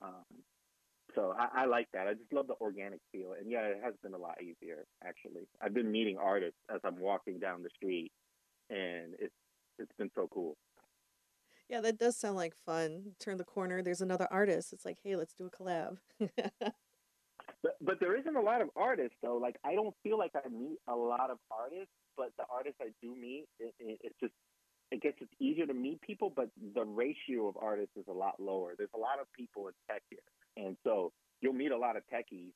Um, 0.00 0.24
so 1.14 1.34
I, 1.36 1.62
I, 1.62 1.66
like 1.66 1.88
that. 1.92 2.06
I 2.06 2.14
just 2.14 2.32
love 2.32 2.46
the 2.46 2.54
organic 2.60 3.00
feel. 3.10 3.34
And 3.38 3.50
yeah, 3.50 3.62
it 3.62 3.80
has 3.82 3.94
been 4.02 4.14
a 4.14 4.18
lot 4.18 4.40
easier 4.40 4.84
actually. 5.04 5.48
I've 5.60 5.74
been 5.74 5.90
meeting 5.90 6.16
artists 6.18 6.58
as 6.72 6.80
I'm 6.84 6.98
walking 6.98 7.38
down 7.38 7.62
the 7.62 7.70
street 7.74 8.12
and 8.70 9.14
it's 9.18 9.34
it's 9.78 9.92
been 9.98 10.10
so 10.14 10.28
cool. 10.32 10.56
Yeah, 11.68 11.80
that 11.82 11.98
does 11.98 12.16
sound 12.16 12.36
like 12.36 12.54
fun. 12.56 13.12
Turn 13.20 13.36
the 13.36 13.44
corner, 13.44 13.82
there's 13.82 14.00
another 14.00 14.26
artist. 14.30 14.72
It's 14.72 14.84
like, 14.84 14.98
hey, 15.02 15.16
let's 15.16 15.34
do 15.34 15.46
a 15.46 15.50
collab. 15.50 15.98
but 17.62 17.76
but 17.80 18.00
there 18.00 18.16
isn't 18.18 18.36
a 18.36 18.40
lot 18.40 18.62
of 18.62 18.70
artists 18.74 19.16
though. 19.22 19.36
Like 19.36 19.56
I 19.64 19.74
don't 19.74 19.94
feel 20.02 20.18
like 20.18 20.32
I 20.34 20.48
meet 20.48 20.78
a 20.88 20.94
lot 20.94 21.30
of 21.30 21.38
artists, 21.50 21.92
but 22.16 22.30
the 22.38 22.44
artists 22.50 22.78
I 22.80 22.88
do 23.02 23.14
meet, 23.14 23.46
it, 23.60 23.74
it, 23.78 23.98
it's 24.02 24.18
just 24.20 24.32
I 24.92 24.96
guess 24.96 25.12
it's 25.20 25.32
easier 25.38 25.66
to 25.66 25.74
meet 25.74 26.00
people, 26.00 26.32
but 26.34 26.48
the 26.74 26.84
ratio 26.84 27.48
of 27.48 27.56
artists 27.60 27.94
is 27.96 28.06
a 28.08 28.12
lot 28.12 28.40
lower. 28.40 28.74
There's 28.78 28.94
a 28.94 28.98
lot 28.98 29.20
of 29.20 29.26
people 29.36 29.68
in 29.68 29.74
tech 29.90 30.02
here, 30.08 30.20
and 30.56 30.76
so 30.84 31.12
you'll 31.42 31.52
meet 31.52 31.72
a 31.72 31.76
lot 31.76 31.96
of 31.96 32.02
techies, 32.12 32.52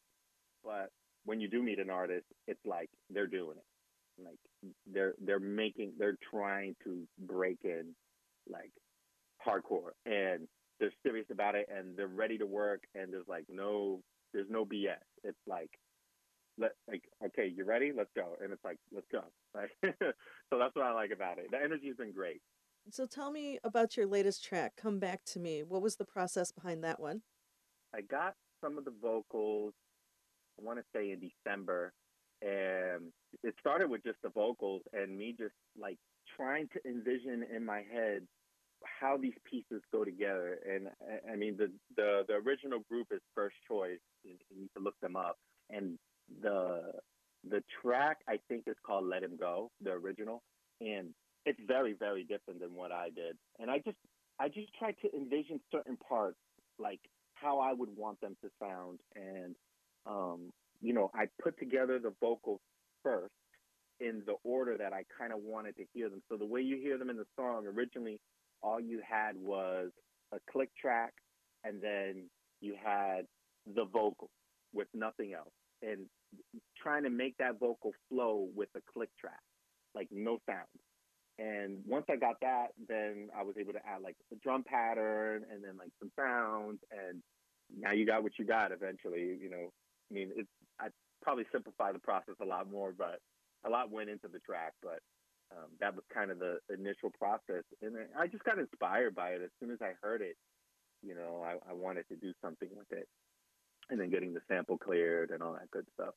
but 0.65 0.89
when 1.25 1.41
you 1.41 1.49
do 1.49 1.63
meet 1.63 1.79
an 1.79 1.91
artist, 1.91 2.25
it's 2.49 2.65
like 2.65 2.89
they're 3.11 3.27
doing 3.27 3.59
it 3.59 3.65
like 4.19 4.39
they're 4.93 5.15
they're 5.25 5.41
making 5.41 5.93
they're 5.99 6.19
trying 6.31 6.75
to 6.85 7.03
break 7.19 7.59
in 7.65 7.95
like 8.49 8.73
hardcore 9.47 9.93
and 10.07 10.47
they're 10.79 10.93
serious 11.05 11.27
about 11.31 11.55
it 11.55 11.69
and 11.75 11.97
they're 11.97 12.07
ready 12.07 12.39
to 12.39 12.47
work 12.47 12.83
and 12.95 13.13
there's 13.13 13.29
like 13.29 13.45
no 13.49 14.01
there's 14.33 14.51
no 14.51 14.65
BS. 14.65 14.97
It's 15.25 15.39
like 15.47 15.71
let 16.59 16.73
like 16.89 17.03
okay, 17.27 17.53
you 17.55 17.65
ready? 17.65 17.93
Let's 17.97 18.11
go. 18.17 18.35
And 18.43 18.53
it's 18.53 18.65
like 18.65 18.79
let's 18.93 19.07
go. 19.11 19.23
Like 19.55 19.71
so 19.83 20.59
that's 20.59 20.75
what 20.75 20.87
I 20.87 20.95
like 20.95 21.11
about 21.11 21.37
it. 21.37 21.51
The 21.51 21.59
energy's 21.63 21.97
been 21.97 22.13
great. 22.13 22.41
So 22.91 23.05
tell 23.05 23.31
me 23.31 23.59
about 23.63 23.99
your 23.99 24.07
latest 24.07 24.43
track, 24.43 24.73
Come 24.77 24.99
Back 24.99 25.25
to 25.27 25.39
Me. 25.39 25.63
What 25.63 25.83
was 25.83 25.97
the 25.97 26.07
process 26.07 26.51
behind 26.51 26.83
that 26.85 26.99
one? 26.99 27.21
I 27.95 28.01
got 28.01 28.35
some 28.65 28.79
of 28.79 28.87
the 28.87 28.95
vocals 29.03 29.75
I 30.59 30.65
want 30.65 30.79
to 30.79 30.85
say 30.95 31.11
in 31.11 31.21
December 31.21 31.93
and 32.43 33.13
it 33.43 33.55
started 33.61 33.89
with 33.89 34.03
just 34.03 34.19
the 34.23 34.31
vocals 34.31 34.83
and 34.93 35.17
me 35.17 35.35
just 35.39 35.55
like 35.81 35.99
trying 36.37 36.69
to 36.73 36.81
envision 36.89 37.45
in 37.55 37.65
my 37.65 37.83
head 37.93 38.23
how 39.01 39.17
these 39.17 39.35
pieces 39.49 39.81
go 39.93 40.05
together. 40.05 40.59
And 40.69 40.89
I 41.31 41.37
mean, 41.37 41.57
the 41.57 41.71
the, 41.97 42.25
the 42.27 42.35
original 42.35 42.81
group 42.91 43.09
is 43.13 43.21
First 43.35 43.57
Choice. 43.69 44.01
You 44.25 44.35
need 44.57 44.71
to 44.77 44.83
look 44.83 44.99
them 45.01 45.17
up. 45.17 45.37
And 45.71 45.99
the 46.43 46.93
the 47.49 47.63
track 47.81 48.19
I 48.29 48.39
think 48.49 48.65
is 48.67 48.77
called 48.85 49.07
Let 49.07 49.23
Him 49.23 49.37
Go, 49.39 49.71
the 49.83 49.93
original, 49.93 50.43
and 50.81 51.09
it's 51.47 51.61
very 51.67 51.95
very 51.95 52.25
different 52.25 52.61
than 52.61 52.75
what 52.75 52.93
I 52.93 53.11
did. 53.11 53.37
And 53.61 53.71
I 53.71 53.79
just 53.79 53.99
I 54.41 54.49
just 54.49 54.75
tried 54.79 54.97
to 55.03 55.15
envision 55.15 55.61
certain 55.71 55.97
parts 55.97 56.39
like 56.79 57.01
how 57.35 57.59
I 57.59 57.73
would 57.73 57.91
want 57.97 58.21
them 58.21 58.37
to 58.43 58.51
sound 58.61 58.99
and 59.15 59.55
um, 60.07 60.51
you 60.83 60.93
know, 60.93 61.11
I 61.15 61.27
put 61.43 61.59
together 61.59 61.99
the 61.99 62.13
vocals 62.21 62.61
first 63.03 63.33
in 64.01 64.23
the 64.27 64.35
order 64.45 64.77
that 64.77 64.93
I 64.93 65.05
kind 65.19 65.33
of 65.33 65.39
wanted 65.41 65.77
to 65.77 65.85
hear 65.95 66.11
them. 66.11 66.23
So 66.31 66.37
the 66.37 66.45
way 66.45 66.61
you 66.61 66.77
hear 66.77 66.99
them 66.99 67.09
in 67.09 67.17
the 67.17 67.25
song, 67.37 67.67
originally 67.67 68.19
all 68.63 68.81
you 68.81 69.01
had 69.09 69.37
was 69.37 69.91
a 70.33 70.39
click 70.51 70.71
track 70.81 71.13
and 71.65 71.81
then 71.81 72.29
you 72.61 72.75
had 72.83 73.23
the 73.75 73.85
vocal 73.85 74.29
with 74.75 74.89
nothing 74.93 75.35
else. 75.35 75.53
And 75.83 76.07
trying 76.81 77.05
to 77.05 77.11
make 77.11 77.37
that 77.39 77.61
vocal 77.61 77.93
flow 78.09 78.49
with 78.55 78.69
a 78.77 78.81
click 78.93 79.11
track, 79.21 79.41
like 79.95 80.09
no 80.11 80.39
sound. 80.47 80.67
And 81.39 81.79
once 81.87 82.07
I 82.11 82.17
got 82.17 82.37
that, 82.43 82.69
then 82.89 83.29
I 83.37 83.43
was 83.43 83.57
able 83.59 83.73
to 83.73 83.81
add 83.87 84.03
like 84.03 84.17
a 84.33 84.37
drum 84.37 84.65
pattern 84.65 85.45
and 85.51 85.63
then 85.63 85.77
like 85.79 85.91
some 86.01 86.11
sounds 86.19 86.79
and 86.91 87.23
now 87.77 87.93
you 87.93 88.05
got 88.05 88.23
what 88.23 88.33
you 88.39 88.45
got 88.45 88.73
eventually, 88.73 89.39
you 89.41 89.49
know, 89.49 89.71
I 90.11 90.15
mean, 90.15 90.31
it's 90.37 90.49
probably 91.23 91.45
simplify 91.53 91.93
the 91.93 91.99
process 91.99 92.35
a 92.43 92.45
lot 92.45 92.71
more, 92.71 92.93
but 92.97 93.21
a 93.65 93.71
lot 93.71 93.91
went 93.91 94.11
into 94.11 94.29
the 94.29 94.41
track. 94.41 94.75
But 94.83 95.01
um, 95.53 95.71
that 95.81 95.95
was 95.95 96.05
kind 96.13 96.31
of 96.31 96.39
the 96.39 96.59
initial 96.73 97.11
process, 97.19 97.65
and 97.81 97.97
I 98.19 98.27
just 98.27 98.45
got 98.45 98.59
inspired 98.59 99.15
by 99.15 99.31
it 99.31 99.43
as 99.43 99.51
soon 99.61 99.71
as 99.71 99.79
I 99.81 99.93
heard 100.03 100.23
it. 100.23 100.37
You 101.03 101.15
know, 101.15 101.45
I, 101.45 101.71
I 101.71 101.73
wanted 101.75 102.09
to 102.09 102.17
do 102.17 102.33
something 102.43 102.69
with 102.77 102.91
it, 102.91 103.09
and 103.91 104.01
then 104.01 104.11
getting 104.11 104.35
the 104.35 104.41
sample 104.49 104.79
cleared 104.79 105.31
and 105.31 105.43
all 105.43 105.55
that 105.55 105.71
good 105.71 105.87
stuff. 105.95 106.15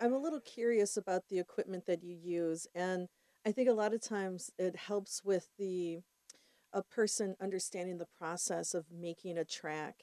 I'm 0.00 0.12
a 0.12 0.18
little 0.18 0.40
curious 0.40 0.96
about 0.96 1.22
the 1.28 1.38
equipment 1.38 1.86
that 1.86 2.02
you 2.02 2.16
use, 2.16 2.66
and 2.74 3.08
I 3.46 3.52
think 3.52 3.68
a 3.68 3.72
lot 3.72 3.94
of 3.94 4.02
times 4.02 4.50
it 4.58 4.76
helps 4.76 5.22
with 5.24 5.48
the 5.58 6.00
a 6.72 6.82
person 6.82 7.36
understanding 7.40 7.96
the 7.96 8.08
process 8.18 8.74
of 8.74 8.84
making 8.92 9.38
a 9.38 9.44
track. 9.44 9.94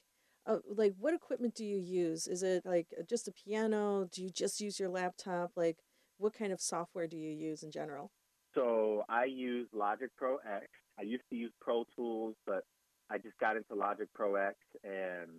Uh, 0.46 0.58
like, 0.68 0.94
what 0.98 1.14
equipment 1.14 1.54
do 1.54 1.64
you 1.64 1.78
use? 1.78 2.26
Is 2.26 2.42
it 2.42 2.62
like 2.66 2.88
uh, 2.98 3.02
just 3.08 3.28
a 3.28 3.32
piano? 3.32 4.08
Do 4.12 4.22
you 4.22 4.30
just 4.30 4.60
use 4.60 4.80
your 4.80 4.88
laptop? 4.88 5.52
Like, 5.56 5.76
what 6.18 6.34
kind 6.34 6.52
of 6.52 6.60
software 6.60 7.06
do 7.06 7.16
you 7.16 7.30
use 7.30 7.62
in 7.62 7.70
general? 7.70 8.10
So 8.54 9.04
I 9.08 9.24
use 9.24 9.68
Logic 9.72 10.10
Pro 10.16 10.36
X. 10.38 10.66
I 10.98 11.02
used 11.02 11.24
to 11.30 11.36
use 11.36 11.52
Pro 11.60 11.84
Tools, 11.96 12.34
but 12.46 12.62
I 13.10 13.18
just 13.18 13.38
got 13.38 13.56
into 13.56 13.74
Logic 13.74 14.08
Pro 14.14 14.34
X, 14.34 14.56
and 14.82 15.30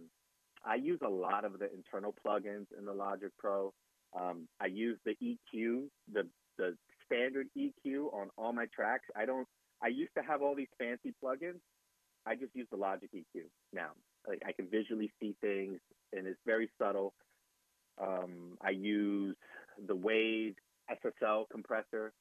I 0.65 0.75
use 0.75 0.99
a 1.05 1.09
lot 1.09 1.43
of 1.43 1.59
the 1.59 1.67
internal 1.73 2.13
plugins 2.25 2.67
in 2.77 2.85
the 2.85 2.93
Logic 2.93 3.29
Pro. 3.37 3.73
Um, 4.13 4.47
I 4.59 4.67
use 4.67 4.97
the 5.05 5.15
EQ, 5.21 5.87
the 6.11 6.27
the 6.57 6.75
standard 7.05 7.47
EQ 7.57 8.13
on 8.13 8.29
all 8.37 8.53
my 8.53 8.65
tracks. 8.73 9.05
I 9.15 9.25
don't. 9.25 9.47
I 9.83 9.87
used 9.87 10.11
to 10.17 10.23
have 10.23 10.41
all 10.41 10.55
these 10.55 10.69
fancy 10.79 11.13
plugins. 11.23 11.59
I 12.25 12.35
just 12.35 12.55
use 12.55 12.67
the 12.71 12.77
Logic 12.77 13.09
EQ 13.13 13.41
now. 13.73 13.91
Like 14.27 14.41
I 14.47 14.51
can 14.51 14.67
visually 14.69 15.11
see 15.19 15.35
things, 15.41 15.79
and 16.13 16.27
it's 16.27 16.39
very 16.45 16.69
subtle. 16.81 17.13
Um, 18.01 18.57
I 18.61 18.71
use 18.71 19.35
the 19.87 19.95
Wave 19.95 20.55
SSL 20.89 21.45
compressor, 21.51 22.13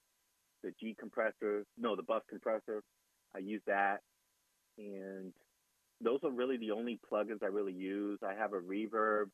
the 0.63 0.73
G 0.81 0.97
compressor, 0.99 1.65
no, 1.79 1.97
the 1.97 2.03
bus 2.03 2.23
compressor. 2.29 2.83
I 3.35 3.39
use 3.39 3.63
that, 3.67 3.99
and 4.79 5.33
those 6.01 6.21
are 6.23 6.31
really 6.31 6.57
the 6.59 6.71
only 6.73 7.01
plugins 7.11 7.43
I 7.43 7.47
really 7.47 7.73
use. 7.73 8.19
I 8.23 8.35
have 8.35 8.53
a 8.53 8.61
reverb. 8.61 9.27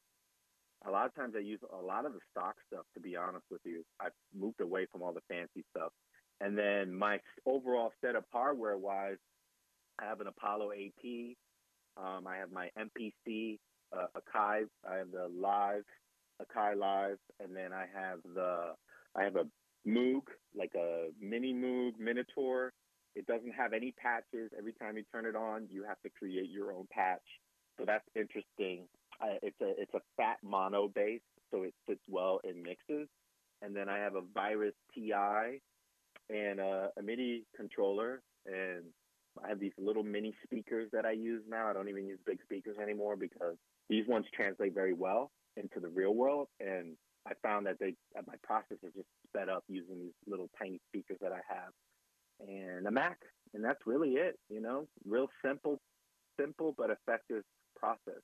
A 0.87 0.91
lot 0.91 1.07
of 1.07 1.15
times 1.15 1.35
I 1.37 1.41
use 1.41 1.61
a 1.73 1.85
lot 1.85 2.07
of 2.07 2.13
the 2.13 2.21
stock 2.31 2.55
stuff, 2.67 2.85
to 2.95 3.01
be 3.01 3.17
honest 3.17 3.45
with 3.51 3.61
you. 3.65 3.85
I've 4.01 4.13
moved 4.35 4.61
away 4.61 4.87
from 4.91 5.03
all 5.03 5.13
the 5.13 5.21
fancy 5.29 5.65
stuff. 5.77 5.93
And 6.41 6.57
then 6.57 6.95
my 6.95 7.19
overall 7.47 7.93
setup 8.01 8.25
hardware 8.33 8.79
wise, 8.79 9.19
I 10.01 10.07
have 10.07 10.21
an 10.21 10.27
Apollo 10.27 10.71
AP. 10.73 11.37
Um, 11.97 12.27
I 12.27 12.37
have 12.37 12.51
my 12.51 12.71
MPC, 12.79 13.59
uh, 13.93 14.07
Akai. 14.17 14.63
I 14.91 14.97
have 14.97 15.11
the 15.11 15.29
Live, 15.29 15.85
Akai 16.41 16.77
Live. 16.77 17.19
And 17.41 17.55
then 17.55 17.73
I 17.75 17.85
have 17.95 18.21
the, 18.35 18.73
I 19.15 19.25
have 19.25 19.37
a 19.37 19.45
Moog, 19.87 20.23
like 20.57 20.73
a 20.75 21.09
mini 21.21 21.53
Moog 21.53 21.93
Minitaur 22.01 22.71
it 23.15 23.27
doesn't 23.27 23.53
have 23.53 23.73
any 23.73 23.93
patches. 23.93 24.51
Every 24.57 24.73
time 24.73 24.97
you 24.97 25.05
turn 25.13 25.27
it 25.27 25.35
on, 25.35 25.67
you 25.71 25.85
have 25.85 26.01
to 26.03 26.11
create 26.11 26.51
your 26.51 26.73
own 26.73 26.87
patch. 26.91 27.25
So 27.79 27.85
that's 27.85 28.05
interesting. 28.15 28.87
It's 29.43 29.61
a 29.61 29.81
it's 29.81 29.95
a 29.95 30.01
fat 30.17 30.37
mono 30.43 30.89
bass, 30.89 31.21
so 31.51 31.63
it 31.63 31.75
fits 31.87 32.03
well 32.09 32.41
in 32.45 32.63
mixes. 32.63 33.09
And 33.63 33.77
then 33.77 33.89
I 33.89 33.99
have 33.99 34.15
a 34.15 34.23
Virus 34.35 34.75
TI 34.95 35.61
and 36.31 36.61
a, 36.61 36.89
a 36.99 37.03
MIDI 37.03 37.45
controller, 37.57 38.23
and 38.47 38.85
I 39.45 39.49
have 39.49 39.61
these 39.61 39.73
little 39.79 40.03
mini 40.03 40.35
speakers 40.45 40.89
that 40.93 41.05
I 41.05 41.13
use 41.13 41.43
now. 41.49 41.69
I 41.69 41.73
don't 41.73 41.89
even 41.89 42.07
use 42.07 42.19
big 42.25 42.39
speakers 42.43 42.77
anymore 42.83 43.17
because 43.17 43.57
these 43.89 44.07
ones 44.09 44.27
translate 44.35 44.75
very 44.75 44.95
well 44.95 45.31
into 45.57 45.81
the 45.81 45.89
real 45.89 46.15
world. 46.15 46.49
And 46.59 46.97
I 47.29 47.33
found 47.43 47.67
that 47.67 47.79
they 47.79 47.95
that 48.15 48.27
my 48.27 48.37
process 48.43 48.79
is 48.83 48.95
just 48.95 49.09
sped 49.29 49.49
up 49.49 49.65
using 49.69 49.99
these 50.01 50.15
little 50.27 50.49
tiny 50.59 50.81
speakers 50.89 51.19
that 51.21 51.33
I 51.33 51.41
have 51.49 51.73
and 52.49 52.87
a 52.87 52.91
Mac. 52.91 53.19
And 53.55 53.65
that's 53.65 53.81
really 53.87 54.11
it, 54.11 54.39
you 54.49 54.61
know, 54.61 54.87
real 55.05 55.29
simple, 55.45 55.81
simple 56.39 56.75
but 56.77 56.91
effective 56.91 57.43
process. 57.77 58.23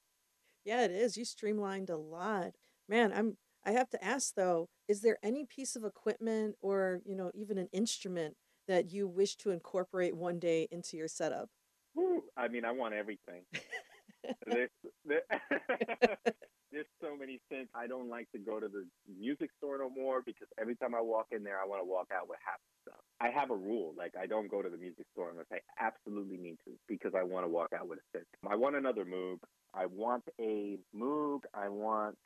Yeah, 0.67 0.85
it 0.85 0.91
is. 0.91 1.17
You 1.17 1.25
streamlined 1.25 1.91
a 1.91 1.97
lot. 1.97 2.51
Man, 2.89 3.13
I'm 3.13 3.37
I 3.65 3.71
have 3.71 3.89
to 3.91 4.05
ask 4.05 4.35
though, 4.35 4.69
is 4.89 5.01
there 5.01 5.17
any 5.23 5.45
piece 5.47 5.77
of 5.77 5.85
equipment 5.85 6.57
or, 6.61 7.01
you 7.05 7.17
know, 7.17 7.31
even 7.35 7.57
an 7.57 7.69
instrument 7.73 8.35
that 8.69 8.91
you 8.93 9.09
wish 9.09 9.37
to 9.37 9.51
incorporate 9.51 10.17
one 10.17 10.41
day 10.41 10.69
into 10.73 10.97
your 10.97 11.09
setup? 11.09 11.49
Woo. 11.95 12.23
I 12.37 12.49
mean, 12.49 12.65
I 12.65 12.73
want 12.73 12.95
everything. 12.95 13.43
there's, 14.47 14.71
there, 15.05 15.23
there's 16.73 16.87
so 17.01 17.17
many 17.17 17.41
things. 17.49 17.69
I 17.75 17.87
don't 17.87 18.09
like 18.09 18.31
to 18.33 18.39
go 18.39 18.59
to 18.61 18.69
the 18.69 18.85
music 19.19 19.51
store 19.59 19.79
no 19.79 19.89
more 19.91 20.23
because 20.25 20.49
every 20.61 20.77
time 20.77 20.95
I 20.95 21.01
walk 21.01 21.27
in 21.31 21.45
there, 21.45 21.61
I 21.61 21.67
want 21.67 21.83
to 21.83 21.89
walk 21.89 22.09
out 22.15 22.29
with 22.29 22.39
half 22.45 22.59
the 22.59 22.91
stuff. 22.91 23.01
I 23.21 23.31
have 23.31 23.51
a 23.51 23.57
rule. 23.57 23.95
Like, 23.97 24.15
I 24.21 24.27
don't 24.27 24.51
go 24.51 24.63
to 24.63 24.69
the 24.69 24.77
music 24.77 25.07
store 25.13 25.31
unless 25.31 25.47
I 25.53 25.59
absolutely 25.81 26.39
need 26.39 26.59
to 26.65 26.73
because 26.89 27.13
I 27.17 27.23
want 27.23 27.45
to 27.45 27.49
walk 27.49 27.71
out 27.79 27.89
with 27.89 28.01
a 28.01 28.19
system. 28.19 28.51
I 28.51 28.57
want 28.57 28.77
another 28.77 29.05
Moog. 29.05 29.39
I 29.75 29.87
want 29.87 30.25
a 30.41 30.79
Moog. 30.97 31.41
I 31.55 31.69
want 31.69 32.17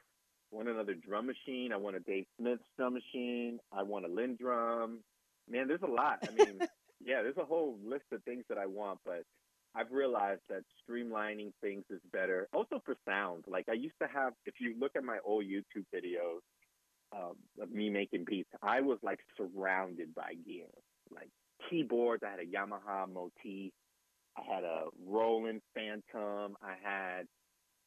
want 0.50 0.68
another 0.68 0.94
drum 0.94 1.26
machine. 1.26 1.72
I 1.72 1.76
want 1.76 1.96
a 1.96 2.00
Dave 2.00 2.26
Smith 2.38 2.58
drum 2.76 2.94
machine. 2.94 3.58
I 3.72 3.82
want 3.82 4.04
a 4.04 4.08
LinnDrum. 4.08 4.98
Man, 5.48 5.68
there's 5.68 5.82
a 5.82 5.90
lot. 5.90 6.18
I 6.26 6.32
mean, 6.32 6.58
yeah, 7.04 7.22
there's 7.22 7.36
a 7.36 7.44
whole 7.44 7.78
list 7.84 8.04
of 8.12 8.22
things 8.24 8.44
that 8.48 8.58
I 8.58 8.66
want, 8.66 8.98
but 9.04 9.22
I've 9.74 9.90
realized 9.92 10.42
that 10.48 10.62
streamlining 10.82 11.52
things 11.60 11.84
is 11.90 12.00
better. 12.12 12.48
Also 12.52 12.80
for 12.84 12.96
sound, 13.06 13.44
like 13.46 13.66
I 13.68 13.74
used 13.74 13.94
to 14.02 14.08
have. 14.08 14.32
If 14.46 14.54
you 14.60 14.74
look 14.80 14.92
at 14.96 15.04
my 15.04 15.18
old 15.24 15.44
YouTube 15.44 15.84
videos 15.94 16.40
um, 17.16 17.34
of 17.60 17.70
me 17.70 17.90
making 17.90 18.24
beats, 18.26 18.50
I 18.62 18.80
was 18.80 18.98
like 19.02 19.20
surrounded 19.36 20.14
by 20.14 20.34
gear, 20.46 20.66
like 21.10 21.30
keyboards. 21.68 22.22
I 22.26 22.30
had 22.30 22.40
a 22.40 22.46
Yamaha 22.46 23.12
Motif. 23.12 23.72
I 24.36 24.54
had 24.54 24.64
a 24.64 24.84
Roland 25.06 25.62
Fantom. 25.74 26.56
I 26.62 26.74
had 26.82 27.26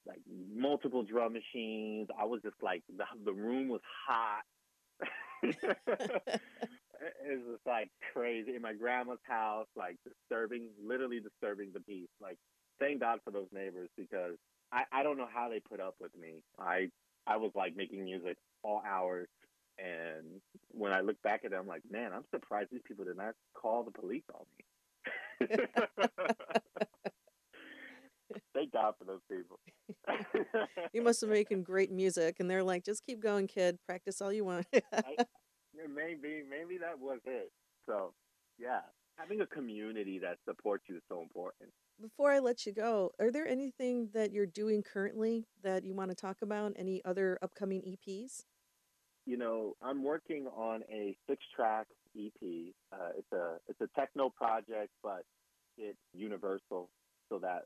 like 0.08 0.22
multiple 0.56 1.04
drum 1.04 1.34
machines. 1.34 2.08
I 2.20 2.26
was 2.26 2.42
just 2.42 2.62
like 2.62 2.84
the 2.98 3.06
the 3.26 3.34
room 3.34 3.68
was 3.70 3.82
hot. 4.08 4.44
it 7.02 7.42
was 7.48 7.60
like 7.66 7.90
crazy 8.14 8.56
in 8.56 8.62
my 8.62 8.74
grandma's 8.74 9.20
house, 9.24 9.68
like 9.76 9.98
disturbing, 10.06 10.70
literally 10.84 11.20
disturbing 11.20 11.72
the 11.74 11.80
peace. 11.82 12.10
Like, 12.22 12.38
thank 12.80 13.00
God 13.02 13.20
for 13.24 13.32
those 13.32 13.48
neighbors 13.52 13.90
because 13.98 14.36
I, 14.72 14.84
I 14.92 15.04
don't 15.04 15.18
know 15.18 15.28
how 15.32 15.50
they 15.50 15.60
put 15.60 15.80
up 15.80 15.96
with 16.00 16.12
me. 16.20 16.44
I 16.60 16.90
I 17.26 17.38
was 17.38 17.52
like 17.56 17.76
making 17.76 18.04
music 18.04 18.38
all 18.64 18.82
hours, 18.88 19.28
and 19.78 20.42
when 20.72 20.94
I 20.94 21.02
look 21.02 21.22
back 21.24 21.42
at 21.46 21.52
it, 21.52 21.56
I'm 21.56 21.68
like, 21.68 21.84
man, 21.90 22.12
I'm 22.14 22.26
surprised 22.34 22.70
these 22.72 22.82
people 22.88 23.06
did 23.06 23.18
not 23.18 23.34
call 23.54 23.84
the 23.84 23.92
police 23.92 24.24
on 24.34 24.46
me. 24.58 24.66
Thank 28.54 28.72
God 28.72 28.94
for 28.98 29.06
those 29.06 29.22
people. 29.30 29.60
you 30.94 31.02
must 31.02 31.22
have 31.22 31.30
making 31.30 31.64
great 31.64 31.92
music, 31.92 32.38
and 32.40 32.50
they're 32.50 32.64
like, 32.64 32.84
just 32.84 33.06
keep 33.06 33.22
going, 33.22 33.48
kid. 33.48 33.78
Practice 33.86 34.22
all 34.22 34.32
you 34.32 34.46
want. 34.46 34.66
I, 34.94 35.16
maybe 35.76 36.44
maybe 36.50 36.78
that 36.80 37.00
was 37.00 37.20
it. 37.26 37.52
So 37.88 38.14
yeah, 38.60 38.82
having 39.18 39.42
a 39.42 39.48
community 39.48 40.20
that 40.20 40.38
supports 40.48 40.84
you 40.90 40.98
is 40.98 41.02
so 41.10 41.22
important. 41.22 41.70
Before 42.02 42.32
I 42.32 42.40
let 42.40 42.66
you 42.66 42.74
go, 42.74 43.12
are 43.20 43.32
there 43.32 43.48
anything 43.48 44.10
that 44.14 44.32
you're 44.32 44.48
doing 44.48 44.84
currently 44.84 45.46
that 45.64 45.86
you 45.86 45.94
want 45.94 46.10
to 46.10 46.16
talk 46.16 46.38
about? 46.42 46.74
Any 46.76 47.02
other 47.06 47.38
upcoming 47.42 47.82
EPs? 47.82 48.44
You 49.26 49.38
know, 49.38 49.74
I'm 49.82 50.04
working 50.04 50.48
on 50.48 50.82
a 50.92 51.16
six-track 51.30 51.88
EP. 52.18 52.74
Uh, 52.92 53.10
it's 53.18 53.32
a 53.32 53.58
it's 53.68 53.80
a 53.82 53.88
techno 54.00 54.30
project, 54.30 54.90
but 55.02 55.24
it's 55.78 55.98
universal, 56.14 56.90
so 57.30 57.40
that 57.40 57.64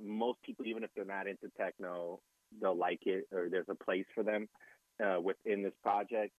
most 0.00 0.38
people, 0.44 0.66
even 0.66 0.84
if 0.84 0.90
they're 0.94 1.04
not 1.04 1.26
into 1.26 1.48
techno, 1.58 2.20
they'll 2.60 2.76
like 2.76 3.00
it, 3.06 3.24
or 3.32 3.48
there's 3.50 3.66
a 3.68 3.84
place 3.84 4.04
for 4.14 4.22
them 4.22 4.48
uh, 5.02 5.20
within 5.20 5.62
this 5.62 5.72
project 5.82 6.32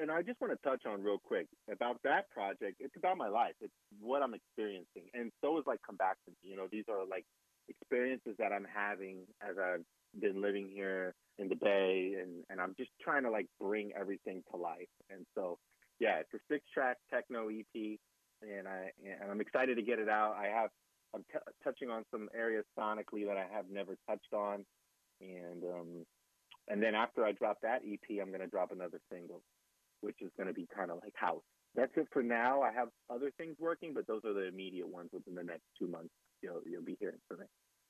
and 0.00 0.10
I 0.10 0.22
just 0.22 0.40
want 0.40 0.52
to 0.52 0.68
touch 0.68 0.82
on 0.86 1.02
real 1.02 1.18
quick 1.18 1.46
about 1.70 1.98
that 2.04 2.30
project. 2.30 2.76
It's 2.80 2.96
about 2.96 3.16
my 3.16 3.28
life. 3.28 3.54
It's 3.60 3.72
what 4.00 4.22
I'm 4.22 4.34
experiencing, 4.34 5.08
and 5.14 5.30
so 5.40 5.58
is 5.58 5.64
like 5.66 5.80
come 5.86 5.96
back 5.96 6.16
to 6.24 6.30
me. 6.30 6.50
You 6.50 6.56
know, 6.56 6.66
these 6.70 6.84
are 6.88 7.06
like 7.08 7.24
experiences 7.68 8.34
that 8.38 8.52
I'm 8.52 8.66
having 8.72 9.18
as 9.42 9.56
I've 9.58 9.84
been 10.20 10.40
living 10.40 10.68
here 10.72 11.14
in 11.38 11.48
the 11.48 11.56
Bay, 11.56 12.16
and 12.20 12.44
and 12.50 12.60
I'm 12.60 12.74
just 12.76 12.90
trying 13.00 13.22
to 13.24 13.30
like 13.30 13.46
bring 13.60 13.92
everything 13.98 14.42
to 14.50 14.56
life. 14.56 14.90
And 15.10 15.26
so, 15.34 15.58
yeah, 16.00 16.18
it's 16.20 16.34
a 16.34 16.38
six 16.52 16.64
track 16.72 16.98
techno 17.10 17.48
EP, 17.48 17.98
and 18.42 18.68
I 18.68 18.90
and 19.04 19.30
I'm 19.30 19.40
excited 19.40 19.76
to 19.76 19.82
get 19.82 19.98
it 19.98 20.08
out. 20.08 20.36
I 20.38 20.46
have 20.46 20.70
I'm 21.14 21.24
t- 21.32 21.38
touching 21.64 21.90
on 21.90 22.04
some 22.10 22.28
areas 22.34 22.64
sonically 22.78 23.26
that 23.26 23.36
I 23.36 23.46
have 23.54 23.66
never 23.70 23.96
touched 24.08 24.32
on, 24.32 24.64
and 25.20 25.62
um, 25.64 26.06
and 26.68 26.82
then 26.82 26.94
after 26.94 27.24
I 27.24 27.32
drop 27.32 27.58
that 27.62 27.82
EP, 27.86 28.18
I'm 28.20 28.28
going 28.28 28.40
to 28.40 28.46
drop 28.46 28.72
another 28.72 29.00
single 29.10 29.42
which 30.00 30.16
is 30.20 30.30
going 30.36 30.48
to 30.48 30.52
be 30.52 30.66
kind 30.74 30.90
of 30.90 30.98
like 31.02 31.12
house. 31.14 31.42
That's 31.74 31.92
it 31.96 32.08
for 32.12 32.22
now. 32.22 32.62
I 32.62 32.72
have 32.72 32.88
other 33.10 33.30
things 33.36 33.56
working, 33.58 33.92
but 33.94 34.06
those 34.06 34.22
are 34.24 34.32
the 34.32 34.48
immediate 34.48 34.88
ones 34.88 35.10
within 35.12 35.34
the 35.34 35.42
next 35.42 35.64
two 35.78 35.86
months. 35.86 36.12
You'll 36.42 36.62
you'll 36.66 36.84
be 36.84 36.96
hearing 36.98 37.18
from 37.28 37.40
me. 37.40 37.46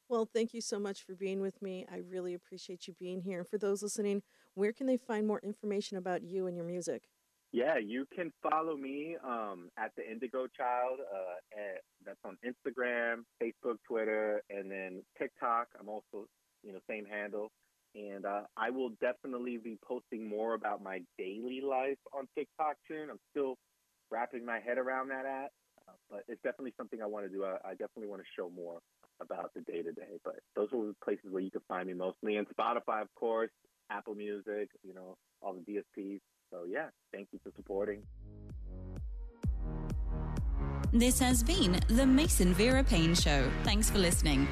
Well, 0.08 0.28
thank 0.32 0.54
you 0.54 0.60
so 0.60 0.78
much 0.78 1.04
for 1.04 1.14
being 1.14 1.40
with 1.40 1.60
me. 1.60 1.84
I 1.90 1.98
really 2.08 2.34
appreciate 2.34 2.86
you 2.86 2.94
being 2.98 3.20
here. 3.22 3.38
And 3.38 3.48
for 3.48 3.58
those 3.58 3.82
listening, 3.82 4.22
where 4.54 4.72
can 4.72 4.86
they 4.86 4.96
find 4.96 5.26
more 5.26 5.40
information 5.40 5.96
about 5.96 6.22
you 6.22 6.46
and 6.46 6.56
your 6.56 6.64
music? 6.64 7.08
Yeah, 7.52 7.78
you 7.78 8.06
can 8.14 8.32
follow 8.42 8.76
me 8.76 9.16
um, 9.24 9.70
at 9.78 9.92
the 9.96 10.02
Indiigo 10.02 10.46
Child. 10.56 10.98
Uh, 11.00 11.58
at, 11.58 11.82
that's 12.04 12.18
on 12.24 12.36
Instagram, 12.44 13.24
Facebook, 13.42 13.76
Twitter, 13.86 14.42
and 14.50 14.70
then 14.70 15.02
TikTok. 15.18 15.68
I'm 15.78 15.88
also, 15.88 16.28
you 16.62 16.72
know, 16.72 16.78
same 16.88 17.04
handle. 17.06 17.50
And 17.96 18.26
uh, 18.26 18.42
I 18.56 18.70
will 18.70 18.90
definitely 19.00 19.56
be 19.56 19.78
posting 19.82 20.28
more 20.28 20.54
about 20.54 20.82
my 20.82 21.00
daily 21.16 21.62
life 21.66 21.98
on 22.12 22.28
TikTok 22.36 22.76
soon. 22.86 23.08
I'm 23.10 23.18
still 23.30 23.56
wrapping 24.10 24.44
my 24.44 24.60
head 24.60 24.76
around 24.76 25.08
that 25.08 25.24
at, 25.24 25.50
uh, 25.88 25.92
but 26.10 26.20
it's 26.28 26.42
definitely 26.42 26.74
something 26.76 27.00
I 27.00 27.06
want 27.06 27.24
to 27.24 27.32
do. 27.32 27.44
I, 27.44 27.56
I 27.64 27.70
definitely 27.70 28.08
want 28.08 28.20
to 28.20 28.28
show 28.38 28.50
more 28.54 28.80
about 29.20 29.52
the 29.54 29.62
day 29.62 29.82
to 29.82 29.92
day. 29.92 30.20
But 30.24 30.36
those 30.54 30.68
are 30.74 30.86
the 30.86 30.94
places 31.02 31.30
where 31.30 31.42
you 31.42 31.50
can 31.50 31.62
find 31.68 31.88
me 31.88 31.94
mostly, 31.94 32.36
and 32.36 32.46
Spotify, 32.48 33.00
of 33.00 33.08
course, 33.14 33.50
Apple 33.90 34.14
Music, 34.14 34.68
you 34.82 34.94
know, 34.94 35.16
all 35.40 35.54
the 35.54 35.60
DSPs. 35.60 36.20
So 36.50 36.64
yeah, 36.68 36.88
thank 37.12 37.28
you 37.32 37.38
for 37.42 37.50
supporting. 37.56 38.02
This 40.92 41.18
has 41.18 41.42
been 41.42 41.80
the 41.88 42.06
Mason 42.06 42.54
Vera 42.54 42.84
Paine 42.84 43.14
Show. 43.14 43.50
Thanks 43.64 43.90
for 43.90 43.98
listening. 43.98 44.46